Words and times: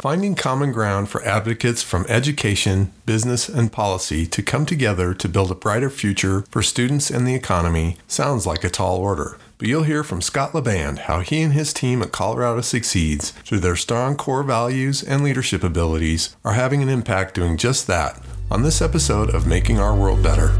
Finding 0.00 0.36
common 0.36 0.70
ground 0.70 1.08
for 1.08 1.24
advocates 1.24 1.82
from 1.82 2.06
education, 2.08 2.92
business, 3.04 3.48
and 3.48 3.72
policy 3.72 4.28
to 4.28 4.44
come 4.44 4.64
together 4.64 5.12
to 5.14 5.28
build 5.28 5.50
a 5.50 5.56
brighter 5.56 5.90
future 5.90 6.42
for 6.50 6.62
students 6.62 7.10
and 7.10 7.26
the 7.26 7.34
economy 7.34 7.96
sounds 8.06 8.46
like 8.46 8.62
a 8.62 8.70
tall 8.70 8.98
order. 8.98 9.38
But 9.58 9.66
you'll 9.66 9.82
hear 9.82 10.04
from 10.04 10.22
Scott 10.22 10.52
Laband 10.52 10.98
how 10.98 11.18
he 11.18 11.42
and 11.42 11.52
his 11.52 11.72
team 11.72 12.00
at 12.00 12.12
Colorado 12.12 12.60
Succeeds, 12.60 13.32
through 13.42 13.58
their 13.58 13.74
strong 13.74 14.14
core 14.14 14.44
values 14.44 15.02
and 15.02 15.24
leadership 15.24 15.64
abilities, 15.64 16.36
are 16.44 16.52
having 16.52 16.80
an 16.80 16.88
impact 16.88 17.34
doing 17.34 17.56
just 17.56 17.88
that 17.88 18.22
on 18.52 18.62
this 18.62 18.80
episode 18.80 19.34
of 19.34 19.48
Making 19.48 19.80
Our 19.80 19.96
World 19.96 20.22
Better. 20.22 20.50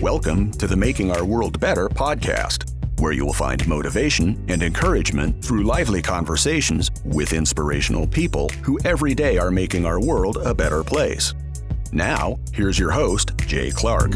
Welcome 0.00 0.52
to 0.52 0.68
the 0.68 0.76
Making 0.78 1.10
Our 1.10 1.24
World 1.24 1.58
Better 1.58 1.88
podcast 1.88 2.75
where 2.98 3.12
you 3.12 3.24
will 3.24 3.32
find 3.32 3.66
motivation 3.66 4.42
and 4.48 4.62
encouragement 4.62 5.44
through 5.44 5.64
lively 5.64 6.02
conversations 6.02 6.90
with 7.04 7.32
inspirational 7.32 8.06
people 8.06 8.48
who 8.62 8.78
every 8.84 9.14
day 9.14 9.38
are 9.38 9.50
making 9.50 9.84
our 9.84 10.00
world 10.00 10.38
a 10.44 10.54
better 10.54 10.82
place. 10.82 11.34
Now, 11.92 12.38
here's 12.52 12.78
your 12.78 12.90
host, 12.90 13.32
Jay 13.46 13.70
Clark. 13.70 14.12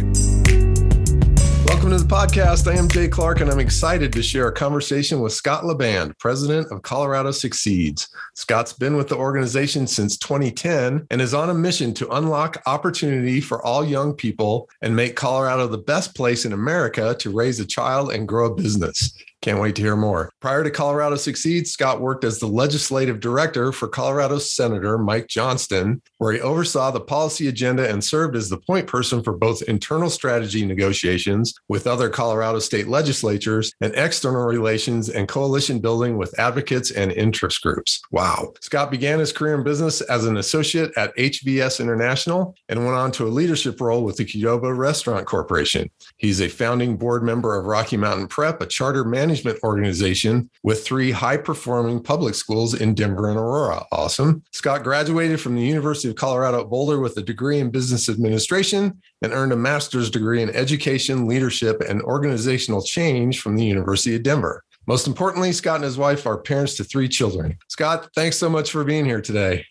Welcome 1.70 1.91
to 1.91 1.98
the 1.98 2.05
podcast. 2.05 2.70
I 2.70 2.77
am 2.77 2.88
Jay 2.88 3.06
Clark, 3.06 3.41
and 3.41 3.48
I'm 3.48 3.60
excited 3.60 4.12
to 4.15 4.24
share 4.24 4.48
a 4.48 4.52
conversation 4.52 5.20
with 5.20 5.33
Scott 5.33 5.62
Laband, 5.62 6.19
president 6.19 6.66
of 6.73 6.83
Colorado 6.83 7.30
Succeeds. 7.30 8.09
Scott's 8.34 8.73
been 8.73 8.96
with 8.96 9.06
the 9.06 9.16
organization 9.16 9.87
since 9.87 10.16
2010 10.19 11.06
and 11.12 11.23
is 11.23 11.33
on 11.33 11.48
a 11.48 11.55
mission 11.55 11.95
to 11.95 12.10
unlock 12.10 12.60
opportunity 12.66 13.41
for 13.41 13.65
all 13.65 13.84
young 13.84 14.12
people 14.12 14.69
and 14.83 14.96
make 14.96 15.15
Colorado 15.15 15.69
the 15.69 15.79
best 15.79 16.16
place 16.16 16.45
in 16.45 16.52
America 16.52 17.15
to 17.20 17.30
raise 17.30 17.60
a 17.60 17.66
child 17.66 18.10
and 18.10 18.27
grow 18.27 18.46
a 18.46 18.55
business. 18.55 19.15
Can't 19.43 19.59
wait 19.59 19.75
to 19.77 19.83
hear 19.83 19.97
more. 19.97 20.30
Prior 20.41 20.62
to 20.62 20.71
Colorado 20.71 21.17
Succeeds, 21.17 21.71
Scott 21.71 22.03
worked 22.03 22.25
as 22.25 22.39
the 22.39 22.47
legislative 22.47 23.21
director 23.21 23.73
for 23.73 23.89
Colorado 23.89 24.39
Senator 24.39 24.99
Mike 24.99 25.29
Johnston, 25.29 26.02
where 26.19 26.35
he 26.35 26.41
oversaw 26.41 26.91
the 26.91 27.01
policy 27.01 27.49
agenda 27.49 27.88
and 27.88 28.05
served 28.05 28.37
as 28.37 28.51
the 28.51 28.59
point 28.59 28.87
person 28.87 29.23
for 29.23 29.32
both 29.32 29.63
internal 29.63 30.10
strategy 30.10 30.66
negotiations 30.66 31.55
with 31.69 31.87
other 31.87 32.10
Colorado 32.10 32.59
state 32.59 32.87
legislatures 32.87 33.73
and 33.80 33.95
external 33.95 34.45
relations 34.45 35.09
and 35.09 35.27
coalition 35.27 35.79
building 35.79 36.19
with 36.19 36.38
advocates 36.38 36.91
and 36.91 37.10
interest 37.10 37.63
groups. 37.63 38.02
Wow. 38.10 38.52
Scott 38.60 38.91
began 38.91 39.21
his 39.21 39.32
career 39.32 39.54
in 39.54 39.65
business 39.65 40.02
as 40.02 40.27
an 40.27 40.37
associate 40.37 40.93
at 40.99 41.16
HVS 41.16 41.80
International 41.80 42.54
and 42.69 42.85
went 42.85 42.97
on 42.97 43.10
to 43.13 43.27
a 43.27 43.29
leadership 43.29 43.80
role 43.80 44.04
with 44.04 44.19
the 44.19 44.25
Qdoba 44.27 44.77
Restaurant 44.77 45.27
Corporation. 45.27 45.88
He's 46.19 46.43
a 46.43 46.49
founding 46.49 46.99
board 46.99 47.23
member 47.23 47.59
of 47.59 47.65
Rocky 47.65 47.97
Mountain 47.97 48.27
Prep, 48.27 48.60
a 48.60 48.66
charter 48.66 49.02
management 49.02 49.29
management 49.30 49.62
organization 49.62 50.50
with 50.64 50.84
three 50.84 51.12
high 51.12 51.36
performing 51.36 52.02
public 52.02 52.34
schools 52.34 52.74
in 52.74 52.95
Denver 52.95 53.28
and 53.28 53.38
Aurora. 53.38 53.84
Awesome. 53.92 54.42
Scott 54.50 54.82
graduated 54.82 55.40
from 55.40 55.54
the 55.54 55.62
University 55.62 56.09
of 56.09 56.16
Colorado 56.16 56.62
at 56.62 56.68
Boulder 56.68 56.98
with 56.98 57.16
a 57.16 57.23
degree 57.23 57.60
in 57.60 57.70
business 57.70 58.08
administration 58.08 59.01
and 59.23 59.32
earned 59.32 59.52
a 59.52 59.56
master's 59.56 60.10
degree 60.10 60.42
in 60.42 60.51
education, 60.51 61.28
leadership, 61.28 61.80
and 61.88 62.02
organizational 62.02 62.82
change 62.82 63.40
from 63.40 63.54
the 63.54 63.64
University 63.64 64.16
of 64.16 64.25
Denver. 64.25 64.64
Most 64.88 65.06
importantly, 65.06 65.53
Scott 65.53 65.76
and 65.76 65.84
his 65.84 65.97
wife 65.97 66.26
are 66.26 66.38
parents 66.38 66.75
to 66.78 66.84
three 66.84 67.06
children. 67.06 67.56
Scott, 67.69 68.08
thanks 68.16 68.36
so 68.36 68.50
much 68.50 68.72
for 68.72 68.82
being 68.82 69.04
here 69.04 69.20
today. 69.20 69.64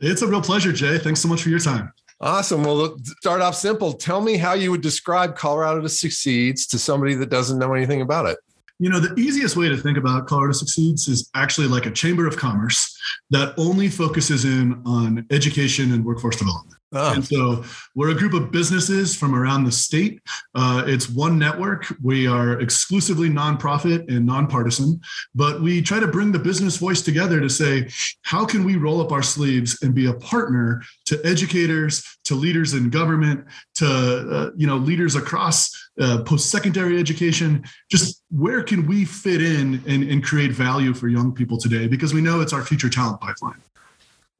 It's 0.00 0.22
a 0.22 0.26
real 0.26 0.40
pleasure, 0.40 0.72
Jay. 0.72 0.96
Thanks 0.96 1.20
so 1.20 1.28
much 1.28 1.42
for 1.42 1.50
your 1.50 1.58
time. 1.58 1.92
Awesome. 2.22 2.64
Well, 2.64 2.96
start 3.20 3.42
off 3.42 3.56
simple. 3.56 3.92
Tell 3.92 4.22
me 4.22 4.38
how 4.38 4.54
you 4.54 4.70
would 4.70 4.80
describe 4.80 5.36
Colorado 5.36 5.82
to 5.82 5.88
Succeeds 5.88 6.66
to 6.68 6.78
somebody 6.78 7.14
that 7.16 7.28
doesn't 7.28 7.58
know 7.58 7.74
anything 7.74 8.00
about 8.00 8.26
it. 8.26 8.38
You 8.82 8.90
know, 8.90 8.98
the 8.98 9.14
easiest 9.14 9.54
way 9.54 9.68
to 9.68 9.76
think 9.76 9.96
about 9.96 10.26
Colorado 10.26 10.54
Succeeds 10.54 11.06
is 11.06 11.30
actually 11.36 11.68
like 11.68 11.86
a 11.86 11.90
chamber 11.92 12.26
of 12.26 12.36
commerce 12.36 12.98
that 13.30 13.54
only 13.56 13.88
focuses 13.88 14.44
in 14.44 14.82
on 14.84 15.24
education 15.30 15.92
and 15.92 16.04
workforce 16.04 16.34
development. 16.34 16.81
Oh. 16.92 17.14
And 17.14 17.24
so 17.24 17.64
we're 17.94 18.10
a 18.10 18.14
group 18.14 18.34
of 18.34 18.50
businesses 18.50 19.16
from 19.16 19.34
around 19.34 19.64
the 19.64 19.72
state. 19.72 20.20
Uh, 20.54 20.84
it's 20.86 21.08
one 21.08 21.38
network. 21.38 21.86
We 22.02 22.26
are 22.26 22.60
exclusively 22.60 23.30
nonprofit 23.30 24.08
and 24.14 24.26
nonpartisan, 24.26 25.00
but 25.34 25.62
we 25.62 25.80
try 25.80 26.00
to 26.00 26.06
bring 26.06 26.32
the 26.32 26.38
business 26.38 26.76
voice 26.76 27.00
together 27.00 27.40
to 27.40 27.48
say, 27.48 27.88
how 28.22 28.44
can 28.44 28.64
we 28.64 28.76
roll 28.76 29.00
up 29.00 29.10
our 29.10 29.22
sleeves 29.22 29.82
and 29.82 29.94
be 29.94 30.06
a 30.06 30.14
partner 30.14 30.82
to 31.06 31.20
educators, 31.24 32.04
to 32.24 32.34
leaders 32.34 32.74
in 32.74 32.90
government, 32.90 33.46
to 33.76 33.86
uh, 33.86 34.50
you 34.56 34.66
know 34.66 34.76
leaders 34.76 35.16
across 35.16 35.70
uh, 36.00 36.22
post-secondary 36.24 36.98
education? 36.98 37.64
Just 37.90 38.22
where 38.30 38.62
can 38.62 38.86
we 38.86 39.04
fit 39.04 39.42
in 39.42 39.82
and, 39.86 40.02
and 40.04 40.22
create 40.22 40.52
value 40.52 40.92
for 40.92 41.08
young 41.08 41.32
people 41.32 41.56
today? 41.56 41.86
Because 41.86 42.12
we 42.12 42.20
know 42.20 42.40
it's 42.40 42.52
our 42.52 42.62
future 42.62 42.90
talent 42.90 43.20
pipeline. 43.20 43.60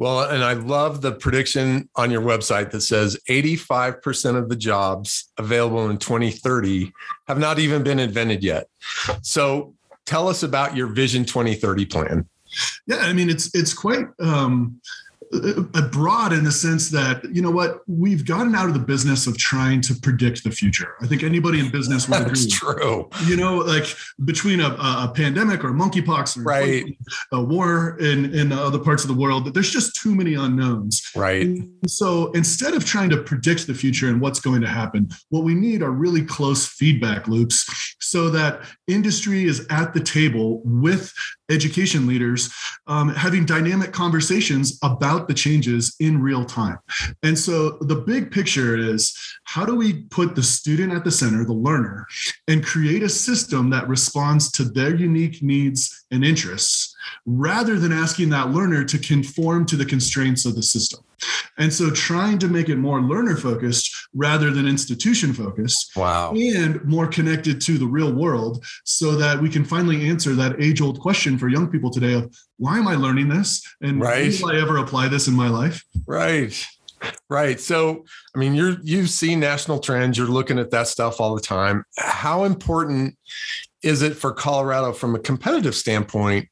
Well, 0.02 0.28
and 0.28 0.42
I 0.42 0.54
love 0.54 1.00
the 1.00 1.12
prediction 1.12 1.88
on 1.94 2.10
your 2.10 2.22
website 2.22 2.72
that 2.72 2.80
says 2.80 3.16
85% 3.28 4.34
of 4.34 4.48
the 4.48 4.56
jobs 4.56 5.30
available 5.38 5.88
in 5.90 5.98
2030 5.98 6.92
have 7.28 7.38
not 7.38 7.60
even 7.60 7.84
been 7.84 8.00
invented 8.00 8.42
yet. 8.42 8.66
So 9.22 9.74
tell 10.04 10.26
us 10.26 10.42
about 10.42 10.74
your 10.74 10.88
Vision 10.88 11.24
2030 11.24 11.86
plan. 11.86 12.28
Yeah, 12.88 12.96
I 12.96 13.12
mean 13.12 13.30
it's 13.30 13.54
it's 13.54 13.72
quite 13.72 14.06
um, 14.18 14.80
broad 15.90 16.32
in 16.32 16.44
the 16.44 16.52
sense 16.52 16.90
that 16.90 17.24
you 17.32 17.40
know 17.40 17.50
what 17.50 17.80
we've 17.86 18.26
gotten 18.26 18.54
out 18.54 18.66
of 18.66 18.74
the 18.74 18.80
business 18.80 19.26
of 19.26 19.38
trying 19.38 19.80
to 19.80 19.94
predict 19.94 20.44
the 20.44 20.50
future. 20.50 20.94
I 21.00 21.06
think 21.06 21.22
anybody 21.22 21.58
in 21.58 21.70
business 21.70 22.06
would 22.08 22.26
That's 22.26 22.44
agree. 22.44 22.76
true. 22.76 23.08
You 23.24 23.36
know, 23.36 23.58
like 23.58 23.86
between 24.24 24.60
a, 24.60 24.68
a 24.78 25.12
pandemic 25.14 25.64
or 25.64 25.70
monkeypox 25.70 26.36
or 26.36 26.42
right. 26.42 26.84
a 27.32 27.42
war 27.42 27.96
in 27.98 28.34
in 28.34 28.52
other 28.52 28.78
parts 28.78 29.04
of 29.04 29.08
the 29.08 29.16
world, 29.16 29.54
there's 29.54 29.70
just 29.70 30.00
too 30.00 30.14
many 30.14 30.34
unknowns. 30.34 31.02
Right. 31.16 31.46
And 31.46 31.90
so 31.90 32.30
instead 32.32 32.74
of 32.74 32.84
trying 32.84 33.08
to 33.10 33.22
predict 33.22 33.66
the 33.66 33.74
future 33.74 34.08
and 34.08 34.20
what's 34.20 34.40
going 34.40 34.60
to 34.60 34.68
happen, 34.68 35.08
what 35.30 35.44
we 35.44 35.54
need 35.54 35.82
are 35.82 35.90
really 35.90 36.22
close 36.22 36.66
feedback 36.66 37.26
loops 37.26 37.96
so 38.00 38.28
that 38.30 38.60
industry 38.86 39.44
is 39.44 39.66
at 39.70 39.94
the 39.94 40.00
table 40.00 40.60
with 40.64 41.12
education 41.52 42.06
leaders 42.06 42.52
um, 42.86 43.08
having 43.10 43.44
dynamic 43.44 43.92
conversations 43.92 44.78
about 44.82 45.28
the 45.28 45.34
changes 45.34 45.94
in 46.00 46.20
real 46.20 46.44
time. 46.44 46.78
And 47.22 47.38
so 47.38 47.78
the 47.80 47.96
big 47.96 48.30
picture 48.30 48.76
is 48.76 49.16
how 49.44 49.64
do 49.64 49.74
we 49.74 50.04
put 50.04 50.34
the 50.34 50.42
student 50.42 50.92
at 50.92 51.04
the 51.04 51.10
center, 51.10 51.44
the 51.44 51.52
learner, 51.52 52.06
and 52.48 52.64
create 52.64 53.02
a 53.02 53.08
system 53.08 53.70
that 53.70 53.88
responds 53.88 54.50
to 54.52 54.64
their 54.64 54.94
unique 54.94 55.42
needs 55.42 56.04
and 56.10 56.24
interests 56.24 56.94
rather 57.26 57.78
than 57.78 57.92
asking 57.92 58.30
that 58.30 58.50
learner 58.50 58.84
to 58.84 58.98
conform 58.98 59.66
to 59.66 59.76
the 59.76 59.84
constraints 59.84 60.44
of 60.44 60.54
the 60.54 60.62
system. 60.62 61.00
And 61.58 61.72
so 61.72 61.90
trying 61.90 62.38
to 62.40 62.48
make 62.48 62.68
it 62.68 62.76
more 62.76 63.00
learner 63.00 63.36
focused 63.36 63.94
rather 64.14 64.50
than 64.50 64.66
institution 64.66 65.32
focused. 65.32 65.92
Wow. 65.96 66.32
And 66.34 66.82
more 66.84 67.06
connected 67.06 67.60
to 67.62 67.78
the 67.78 67.86
real 67.86 68.12
world 68.12 68.64
so 68.84 69.16
that 69.16 69.40
we 69.40 69.48
can 69.48 69.64
finally 69.64 70.08
answer 70.08 70.34
that 70.34 70.60
age 70.60 70.80
old 70.80 71.00
question 71.00 71.38
for 71.38 71.48
young 71.48 71.68
people 71.68 71.90
today 71.90 72.14
of 72.14 72.34
why 72.58 72.78
am 72.78 72.88
I 72.88 72.94
learning 72.94 73.28
this? 73.28 73.62
And 73.80 74.00
right. 74.00 74.32
will 74.40 74.50
I 74.50 74.60
ever 74.60 74.78
apply 74.78 75.08
this 75.08 75.28
in 75.28 75.34
my 75.34 75.48
life? 75.48 75.84
Right. 76.06 76.66
Right. 77.28 77.58
So, 77.58 78.04
I 78.34 78.38
mean, 78.38 78.54
you're 78.54 78.76
you 78.82 79.06
see 79.06 79.34
national 79.34 79.80
trends, 79.80 80.16
you're 80.16 80.28
looking 80.28 80.58
at 80.58 80.70
that 80.70 80.86
stuff 80.86 81.20
all 81.20 81.34
the 81.34 81.40
time. 81.40 81.84
How 81.98 82.44
important 82.44 83.16
is 83.82 84.02
it 84.02 84.16
for 84.16 84.32
Colorado 84.32 84.92
from 84.92 85.16
a 85.16 85.18
competitive 85.18 85.74
standpoint 85.74 86.48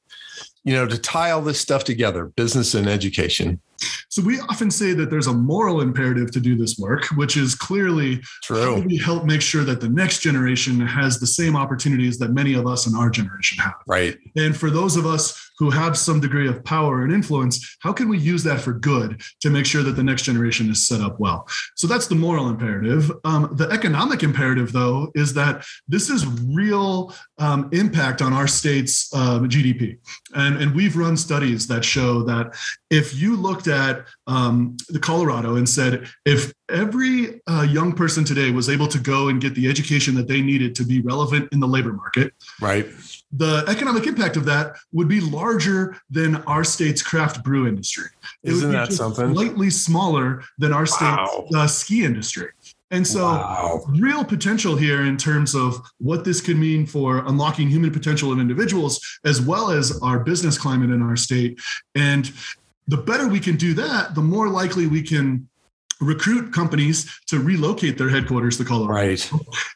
you 0.65 0.75
know, 0.75 0.87
to 0.87 0.99
tie 0.99 1.31
all 1.31 1.43
this 1.43 1.61
stuff 1.61 1.85
together, 1.85 2.27
business 2.27 2.75
and 2.75 2.89
education? 2.89 3.61
So 4.09 4.23
we 4.23 4.41
often 4.41 4.71
say 4.71 4.93
that 4.95 5.11
there's 5.11 5.29
a 5.29 5.33
moral 5.33 5.81
imperative 5.81 6.31
to 6.33 6.41
do 6.41 6.57
this 6.57 6.79
work, 6.79 7.07
which 7.17 7.37
is 7.37 7.55
clearly 7.55 8.21
True. 8.43 8.77
how 8.77 8.81
we 8.81 8.97
help 8.97 9.25
make 9.25 9.41
sure 9.41 9.65
that 9.65 9.81
the 9.81 9.89
next 9.89 10.21
generation 10.21 10.81
has 10.81 11.21
the 11.21 11.27
same 11.27 11.57
opportunities 11.57 12.19
that 12.19 12.31
many 12.31 12.55
of 12.55 12.67
us 12.67 12.87
in 12.87 12.95
our 12.95 13.09
generation 13.09 13.59
have. 13.59 13.75
Right. 13.87 14.19
And 14.37 14.57
for 14.57 14.71
those 14.71 14.97
of 14.97 15.07
us 15.07 15.51
who 15.59 15.71
have 15.71 15.97
some 15.97 16.21
degree 16.21 16.49
of 16.49 16.65
power 16.65 17.05
and 17.05 17.13
influence, 17.13 17.77
how 17.81 17.93
can 17.93 18.09
we 18.09 18.19
use 18.19 18.43
that 18.45 18.61
for 18.61 18.73
good 18.73 19.21
to 19.43 19.51
make 19.51 19.67
sure 19.67 19.83
that 19.83 19.93
the 19.93 20.03
next 20.03 20.23
generation 20.23 20.71
is 20.71 20.87
set 20.87 21.01
up 21.01 21.21
well? 21.21 21.47
So 21.77 21.87
that's 21.87 22.07
the 22.07 22.15
moral 22.15 22.49
imperative. 22.49 23.13
Um, 23.25 23.51
the 23.53 23.69
economic 23.71 24.23
imperative, 24.23 24.73
though, 24.73 25.13
is 25.15 25.35
that 25.35 25.65
this 25.87 26.09
is 26.09 26.27
real 26.27 27.15
um, 27.41 27.69
impact 27.73 28.23
on 28.23 28.33
our 28.33 28.47
state's 28.47 29.13
um, 29.15 29.49
GDP. 29.49 29.99
And, 30.35 30.59
and 30.59 30.75
we've 30.75 30.97
run 30.97 31.17
studies 31.17 31.67
that 31.69 31.85
show 31.85 32.23
that 32.25 32.55
if 32.91 33.15
you 33.15 33.35
looked 33.35 33.67
at 33.67 34.05
um, 34.27 34.77
the 34.91 34.99
Colorado 34.99 35.57
and 35.57 35.69
said, 35.69 36.07
if 36.25 36.53
every 36.69 37.41
uh, 37.49 37.63
young 37.63 37.93
person 37.93 38.25
today 38.25 38.51
was 38.51 38.69
able 38.69 38.87
to 38.89 38.99
go 38.99 39.29
and 39.29 39.41
get 39.41 39.55
the 39.55 39.69
education 39.69 40.15
that 40.17 40.29
they 40.29 40.43
needed 40.43 40.75
to 40.77 40.85
be 40.85 41.01
relevant 41.01 41.49
in 41.53 41.61
the 41.61 41.67
labor 41.67 41.93
market, 41.93 42.33
right? 42.61 42.87
The 43.33 43.65
economic 43.69 44.07
impact 44.07 44.37
of 44.37 44.45
that 44.47 44.77
would 44.93 45.09
be 45.09 45.21
larger 45.21 45.97
than 46.11 46.37
our 46.45 46.65
state's 46.65 47.03
craft 47.03 47.43
brew 47.43 47.67
industry. 47.67 48.09
Isn't 48.43 48.73
that 48.73 48.93
something? 48.93 49.33
Slightly 49.33 49.71
smaller 49.71 50.43
than 50.59 50.73
our 50.73 50.87
state's 50.87 51.01
wow. 51.01 51.47
uh, 51.55 51.67
ski 51.67 52.05
industry. 52.05 52.49
And 52.91 53.07
so, 53.07 53.25
wow. 53.25 53.85
real 53.89 54.25
potential 54.25 54.77
here 54.77 55.03
in 55.03 55.17
terms 55.17 55.55
of 55.55 55.81
what 55.99 56.25
this 56.25 56.41
could 56.41 56.57
mean 56.57 56.87
for 56.87 57.25
unlocking 57.27 57.69
human 57.69 57.93
potential 57.93 58.33
of 58.33 58.41
individuals, 58.41 59.01
as 59.25 59.41
well 59.41 59.71
as 59.71 59.99
our 60.03 60.19
business 60.21 60.59
climate 60.59 60.91
in 60.91 61.01
our 61.01 61.17
state. 61.17 61.61
And 61.95 62.33
the 62.89 62.97
better 62.97 63.29
we 63.29 63.39
can 63.39 63.57
do 63.57 63.75
that, 63.75 64.17
the 64.17 64.23
more 64.23 64.49
likely 64.49 64.89
we 64.89 65.03
can 65.03 65.49
recruit 66.01 66.53
companies 66.53 67.21
to 67.27 67.39
relocate 67.39 67.97
their 67.99 68.09
headquarters 68.09 68.57
to 68.57 68.65
Colorado. 68.65 68.95
Right. 68.95 69.31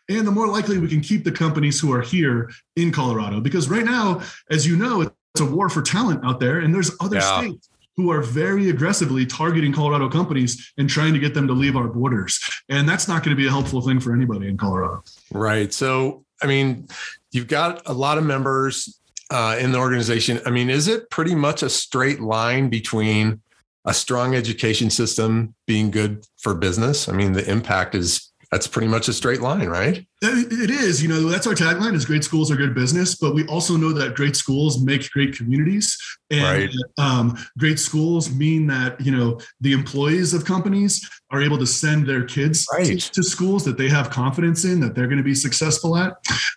And 0.09 0.27
the 0.27 0.33
more 0.33 0.49
likely 0.49 0.79
we 0.79 0.89
can 0.89 1.01
keep 1.01 1.23
the 1.23 1.31
companies 1.31 1.79
who 1.79 1.93
are 1.93 2.03
here 2.03 2.51
in 2.77 2.91
Colorado. 2.91 3.41
Because 3.41 3.69
right 3.69 3.85
now, 3.85 4.23
as 4.51 4.67
you 4.67 4.77
know, 4.77 5.03
it's 5.03 5.41
a 5.41 5.45
war 5.45 5.69
for 5.69 5.83
talent 5.83 6.25
out 6.25 6.41
there, 6.41 6.61
and 6.61 6.75
there's 6.75 6.91
other 7.01 7.17
yeah. 7.17 7.41
states 7.41 7.69
who 7.97 8.11
are 8.11 8.21
very 8.21 8.71
aggressively 8.71 9.25
targeting 9.25 9.73
Colorado 9.73 10.09
companies 10.09 10.73
and 10.79 10.89
trying 10.89 11.13
to 11.13 11.19
get 11.19 11.35
them 11.35 11.47
to 11.47 11.53
leave 11.53 11.77
our 11.77 11.89
borders. 11.89 12.41
And 12.69 12.89
that's 12.89 13.07
not 13.07 13.23
going 13.23 13.37
to 13.37 13.41
be 13.41 13.47
a 13.47 13.51
helpful 13.51 13.81
thing 13.81 14.01
for 14.01 14.13
anybody 14.13 14.49
in 14.49 14.57
Colorado. 14.57 15.03
Right. 15.33 15.73
So, 15.73 16.25
I 16.43 16.47
mean, 16.47 16.89
you've 17.31 17.49
got 17.49 17.83
a 17.87 17.93
lot 17.93 18.19
of 18.19 18.25
members 18.25 18.99
uh, 19.31 19.57
in 19.59 19.73
the 19.73 19.79
organization. 19.79 20.41
I 20.45 20.51
mean, 20.51 20.71
is 20.71 20.89
it 20.89 21.11
pretty 21.11 21.35
much 21.35 21.63
a 21.63 21.71
straight 21.71 22.21
line 22.21 22.69
between 22.69 23.41
a 23.85 23.95
strong 23.95 24.35
education 24.35 24.91
system 24.91 25.55
being 25.67 25.91
good 25.91 26.27
for 26.39 26.55
business? 26.55 27.09
I 27.09 27.13
mean, 27.13 27.33
the 27.33 27.49
impact 27.49 27.95
is 27.95 28.33
that's 28.51 28.67
pretty 28.67 28.89
much 28.89 29.09
a 29.09 29.13
straight 29.13 29.41
line, 29.41 29.69
right? 29.69 30.07
It 30.25 30.71
is. 30.71 31.03
You 31.03 31.09
know, 31.09 31.29
that's 31.29 31.47
our 31.47 31.55
tagline 31.55 31.95
is 31.95 32.05
great 32.05 32.25
schools 32.25 32.51
are 32.51 32.57
good 32.57 32.75
business, 32.75 33.15
but 33.15 33.35
we 33.35 33.47
also 33.47 33.77
know 33.77 33.93
that 33.93 34.15
great 34.15 34.37
schools 34.37 34.83
make 34.83 35.11
great 35.11 35.37
communities. 35.37 35.97
And 36.31 36.43
right. 36.43 36.71
um, 36.99 37.39
great 37.59 37.79
schools 37.79 38.35
mean 38.35 38.67
that, 38.69 39.01
you 39.01 39.13
know, 39.13 39.39
the 39.61 39.73
employees 39.73 40.35
of 40.35 40.45
companies 40.45 41.09
are 41.31 41.43
able 41.43 41.59
to 41.59 41.67
send 41.67 42.07
their 42.07 42.25
kids 42.25 42.67
right. 42.73 42.87
to, 42.87 43.13
to, 43.13 43.23
schools 43.23 43.65
that 43.65 43.77
they 43.77 43.89
have 43.89 44.09
confidence 44.09 44.65
in, 44.65 44.81
that 44.81 44.95
they're 44.95 45.07
going 45.07 45.19
to 45.19 45.25
be 45.25 45.35
successful 45.35 45.97
at. 45.97 46.15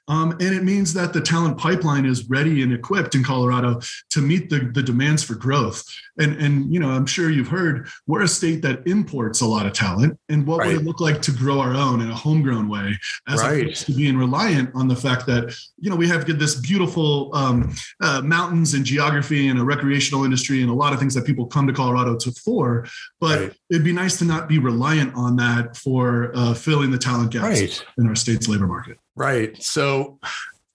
Um, 0.08 0.32
and 0.32 0.56
it 0.56 0.64
means 0.64 0.94
that 0.94 1.14
the 1.14 1.22
talent 1.22 1.58
pipeline 1.58 2.06
is 2.06 2.30
ready 2.30 2.62
and 2.62 2.72
equipped 2.72 3.16
in 3.16 3.24
Colorado 3.24 3.82
to 4.12 4.22
meet 4.22 4.50
the, 4.50 4.72
the 4.74 4.84
demands 4.84 5.24
for 5.24 5.36
growth. 5.36 5.84
And, 6.20 6.38
and, 6.38 6.74
you 6.74 6.80
know, 6.80 6.90
I'm 6.90 7.06
sure 7.06 7.30
you've 7.30 7.48
heard 7.48 7.88
we're 8.06 8.22
a 8.22 8.28
state 8.28 8.62
that 8.62 8.88
imports 8.88 9.42
a 9.42 9.48
lot 9.48 9.66
of 9.66 9.74
talent. 9.74 10.18
And 10.30 10.46
what 10.46 10.60
right. 10.60 10.68
would 10.68 10.78
it 10.78 10.86
look 10.86 11.02
like 11.02 11.22
to 11.24 11.32
grow 11.32 11.60
our 11.60 11.74
own 11.74 12.02
in 12.02 12.10
a 12.10 12.16
homegrown 12.16 12.70
way 12.70 12.98
as 13.28 13.42
right 13.42 13.57
right. 13.66 13.76
to 13.76 13.92
being 13.94 14.18
reliant 14.18 14.70
on 14.76 14.88
the 14.88 14.96
fact 14.96 15.26
that 15.28 15.56
you 15.80 15.90
know 15.90 15.96
we 15.96 16.08
have 16.08 16.26
this 16.40 16.56
beautiful 16.56 17.30
um, 17.34 17.74
uh, 18.02 18.22
mountains 18.22 18.74
and 18.74 18.86
geography 18.86 19.48
and 19.48 19.60
a 19.60 19.64
recreational 19.64 20.24
industry 20.24 20.62
and 20.62 20.70
a 20.70 20.74
lot 20.74 20.94
of 20.94 21.00
things 21.00 21.14
that 21.14 21.26
people 21.26 21.46
come 21.46 21.68
to 21.68 21.74
Colorado 21.74 22.16
to 22.18 22.32
for. 22.32 22.86
But 23.20 23.40
right. 23.40 23.54
it'd 23.70 23.84
be 23.84 23.94
nice 23.94 24.18
to 24.20 24.26
not 24.26 24.48
be 24.48 24.60
reliant 24.60 25.14
on 25.16 25.36
that 25.38 25.76
for 25.78 26.32
uh, 26.36 26.54
filling 26.54 26.92
the 26.92 26.98
talent 26.98 27.32
gaps 27.32 27.60
right. 27.60 27.86
in 27.98 28.08
our 28.08 28.16
state's 28.16 28.48
labor 28.48 28.68
market. 28.68 28.98
Right. 29.16 29.62
So. 29.62 30.20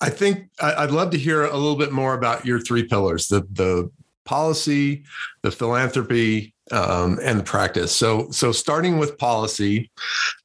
I 0.04 0.10
think 0.10 0.48
I'd 0.60 0.90
love 0.90 1.10
to 1.10 1.16
hear 1.16 1.44
a 1.44 1.56
little 1.56 1.76
bit 1.76 1.92
more 1.92 2.14
about 2.14 2.44
your 2.44 2.58
three 2.58 2.82
pillars: 2.82 3.28
the 3.28 3.46
the 3.52 3.88
policy, 4.24 5.04
the 5.42 5.52
philanthropy, 5.52 6.54
um, 6.70 7.18
and 7.22 7.40
the 7.40 7.44
practice. 7.44 7.94
So, 7.94 8.30
so 8.30 8.52
starting 8.52 8.98
with 8.98 9.18
policy, 9.18 9.90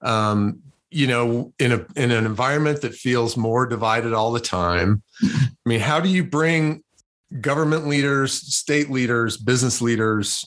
um, 0.02 0.62
you 0.98 1.08
know 1.08 1.54
in 1.60 1.72
a 1.72 1.86
in 1.96 2.12
an 2.12 2.26
environment 2.26 2.82
that 2.82 2.94
feels 2.94 3.38
more 3.38 3.66
divided 3.66 4.14
all 4.14 4.32
the 4.32 4.40
time 4.40 5.04
mm-hmm. 5.24 5.46
i 5.46 5.70
mean 5.70 5.80
how 5.80 6.00
do 6.00 6.10
you 6.10 6.24
bring 6.24 6.84
government 7.42 7.88
leaders 7.88 8.34
state 8.34 8.90
leaders 8.90 9.38
business 9.38 9.82
leaders 9.82 10.46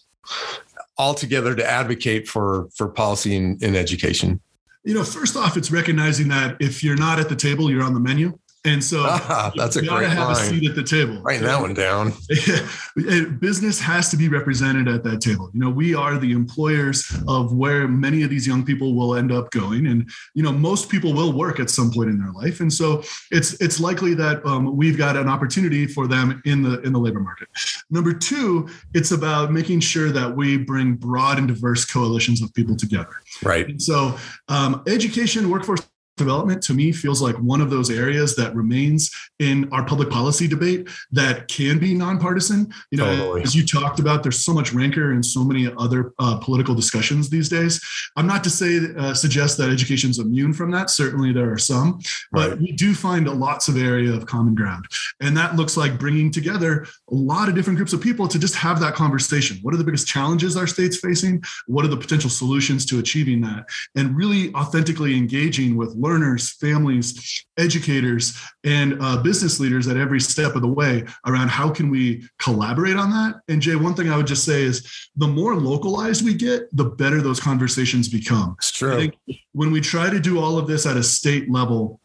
all 1.01 1.15
together 1.15 1.55
to 1.55 1.67
advocate 1.67 2.29
for 2.29 2.69
for 2.75 2.87
policy 2.89 3.35
in, 3.35 3.59
in 3.63 3.75
education? 3.75 4.41
You 4.85 4.95
know 4.95 5.05
first 5.05 5.37
off 5.37 5.57
it's 5.57 5.71
recognizing 5.71 6.29
that 6.29 6.57
if 6.61 6.85
you're 6.85 6.97
not 6.97 7.19
at 7.19 7.29
the 7.29 7.37
table 7.37 7.71
you're 7.71 7.83
on 7.83 7.95
the 7.95 8.01
menu 8.01 8.39
and 8.65 8.83
so 8.85 9.05
ah, 9.07 9.53
that's 9.57 9.77
a 9.77 9.83
great 9.83 10.09
have 10.09 10.29
line. 10.29 10.33
a 10.33 10.35
seat 10.35 10.69
at 10.69 10.77
the 10.77 10.83
table. 10.83 11.21
Writing 11.23 11.45
that 11.45 11.61
one 11.61 11.75
down. 11.75 12.13
Business 13.39 13.81
has 13.81 14.11
to 14.11 14.17
be 14.17 14.29
represented 14.29 14.87
at 14.87 15.03
that 15.05 15.21
table. 15.21 15.51
You 15.55 15.61
know, 15.61 15.71
we 15.71 15.95
are 15.95 16.19
the 16.19 16.33
employers 16.33 17.11
of 17.27 17.55
where 17.55 17.89
many 17.89 18.23
of 18.23 18.31
these 18.31 18.47
young 18.47 18.65
people 18.65 18.95
will 18.95 19.15
end 19.15 19.33
up 19.33 19.51
going, 19.51 19.87
and 19.87 20.09
you 20.35 20.43
know, 20.43 20.53
most 20.53 20.91
people 20.91 21.15
will 21.15 21.33
work 21.33 21.59
at 21.59 21.71
some 21.71 21.91
point 21.91 22.11
in 22.11 22.19
their 22.19 22.33
life, 22.33 22.61
and 22.61 22.73
so 22.73 23.03
it's 23.31 23.59
it's 23.61 23.81
likely 23.81 24.15
that 24.15 24.45
um, 24.45 24.77
we've 24.77 24.99
got 24.99 25.17
an 25.17 25.29
opportunity 25.29 25.87
for 25.87 26.07
them 26.07 26.43
in 26.45 26.63
the 26.63 26.81
in 26.83 26.93
the 26.93 26.99
labor 26.99 27.21
market. 27.21 27.49
Number 27.91 28.13
two, 28.13 28.69
it's 28.95 29.11
about 29.11 29.53
making 29.53 29.81
sure 29.81 30.11
that 30.11 30.37
we 30.37 30.59
bring 30.59 30.95
broad 30.95 31.39
and 31.39 31.49
diverse 31.49 31.85
coalitions 31.85 32.43
of 32.43 32.53
people 32.55 32.77
together. 32.77 33.11
Right. 33.43 33.67
And 33.67 33.83
so, 33.83 34.17
um, 34.49 34.83
education, 34.87 35.49
workforce 35.51 35.81
development 36.21 36.63
to 36.63 36.75
me 36.75 36.93
feels 36.93 37.21
like 37.21 37.35
one 37.37 37.61
of 37.61 37.71
those 37.71 37.91
areas 37.91 38.37
that 38.37 38.55
remains 38.55 39.11
in 39.41 39.69
our 39.73 39.85
public 39.85 40.09
policy 40.11 40.47
debate 40.47 40.89
that 41.11 41.49
can 41.49 41.79
be 41.79 41.95
nonpartisan. 41.95 42.73
You 42.93 42.99
know, 42.99 43.17
totally. 43.17 43.43
as 43.43 43.57
you 43.57 43.67
talked 43.67 43.99
about, 43.99 44.23
there's 44.23 44.45
so 44.45 44.53
much 44.53 44.73
rancor 44.73 45.13
and 45.13 45.25
so 45.25 45.43
many 45.43 45.69
other 45.79 46.13
uh, 46.19 46.39
political 46.39 46.75
discussions 46.75 47.29
these 47.29 47.49
days. 47.49 47.81
I'm 48.17 48.27
not 48.27 48.45
to 48.45 48.51
say 48.51 48.79
uh, 48.97 49.15
suggest 49.15 49.59
that 49.59 49.71
education 49.71 50.11
is 50.11 50.19
immune 50.19 50.53
from 50.53 50.71
that. 50.73 50.91
Certainly, 50.91 51.33
there 51.33 51.51
are 51.51 51.59
some, 51.59 52.01
but 52.31 52.51
right. 52.51 52.61
we 52.61 52.73
do 52.73 52.95
find 52.95 53.27
lots 53.29 53.69
of 53.69 53.77
area 53.77 54.13
of 54.13 54.27
common 54.27 54.55
ground, 54.55 54.87
and 55.21 55.37
that 55.37 55.57
looks 55.57 55.77
like 55.77 55.99
bringing 55.99 56.31
together 56.31 56.87
a 57.11 57.15
lot 57.15 57.49
of 57.49 57.55
different 57.55 57.79
groups 57.79 57.93
of 57.93 58.01
people 58.01 58.29
to 58.29 58.39
just 58.39 58.55
have 58.55 58.79
that 58.81 58.95
conversation. 58.95 59.59
What 59.63 59.75
are 59.75 59.79
the 59.79 59.85
biggest 59.85 60.07
challenges 60.07 60.57
our 60.57 60.67
state's 60.67 60.99
facing? 60.99 61.43
What 61.67 61.85
are 61.85 61.89
the 61.89 61.97
potential 61.97 62.31
solutions 62.31 62.85
to 62.87 62.99
achieving 62.99 63.41
that? 63.43 63.65
And 63.97 64.17
really 64.17 64.53
authentically 64.55 65.17
engaging 65.17 65.77
with 65.77 65.95
learners, 66.11 66.53
families, 66.55 67.45
educators, 67.57 68.37
and 68.65 68.99
uh, 69.01 69.23
business 69.23 69.61
leaders 69.61 69.87
at 69.87 69.97
every 69.97 70.21
step 70.21 70.57
of 70.57 70.63
the 70.63 70.69
way 70.69 71.05
around 71.27 71.49
how 71.49 71.71
can 71.71 71.89
we 71.89 72.27
collaborate 72.39 72.97
on 72.97 73.11
that. 73.11 73.41
And 73.49 73.63
Jay, 73.63 73.77
one 73.77 73.95
thing 73.95 74.11
I 74.11 74.17
would 74.17 74.27
just 74.27 74.45
say 74.45 74.63
is 74.63 75.09
the 75.17 75.29
more 75.29 75.55
localized 75.55 76.25
we 76.25 76.35
get, 76.35 76.63
the 76.77 76.85
better 76.85 77.21
those 77.21 77.41
conversations 77.41 78.09
become. 78.09 78.57
It's 78.59 78.73
true. 78.73 79.11
when 79.53 79.71
we 79.71 79.81
try 79.81 80.11
to 80.11 80.21
do 80.21 80.41
all 80.41 80.59
of 80.59 80.67
this 80.67 80.85
at 80.85 80.97
a 80.97 81.03
state 81.03 81.51
level, 81.51 82.01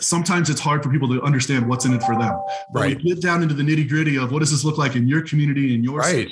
sometimes 0.00 0.50
it's 0.50 0.60
hard 0.60 0.82
for 0.82 0.90
people 0.90 1.08
to 1.08 1.22
understand 1.22 1.68
what's 1.68 1.84
in 1.84 1.92
it 1.92 2.02
for 2.02 2.16
them. 2.16 2.38
But 2.72 2.80
right. 2.80 2.98
get 2.98 3.20
down 3.20 3.42
into 3.42 3.54
the 3.54 3.62
nitty 3.62 3.88
gritty 3.88 4.16
of 4.16 4.32
what 4.32 4.40
does 4.40 4.50
this 4.50 4.64
look 4.64 4.78
like 4.78 4.96
in 4.96 5.08
your 5.08 5.22
community, 5.22 5.74
in 5.74 5.82
your 5.82 6.00
right. 6.00 6.28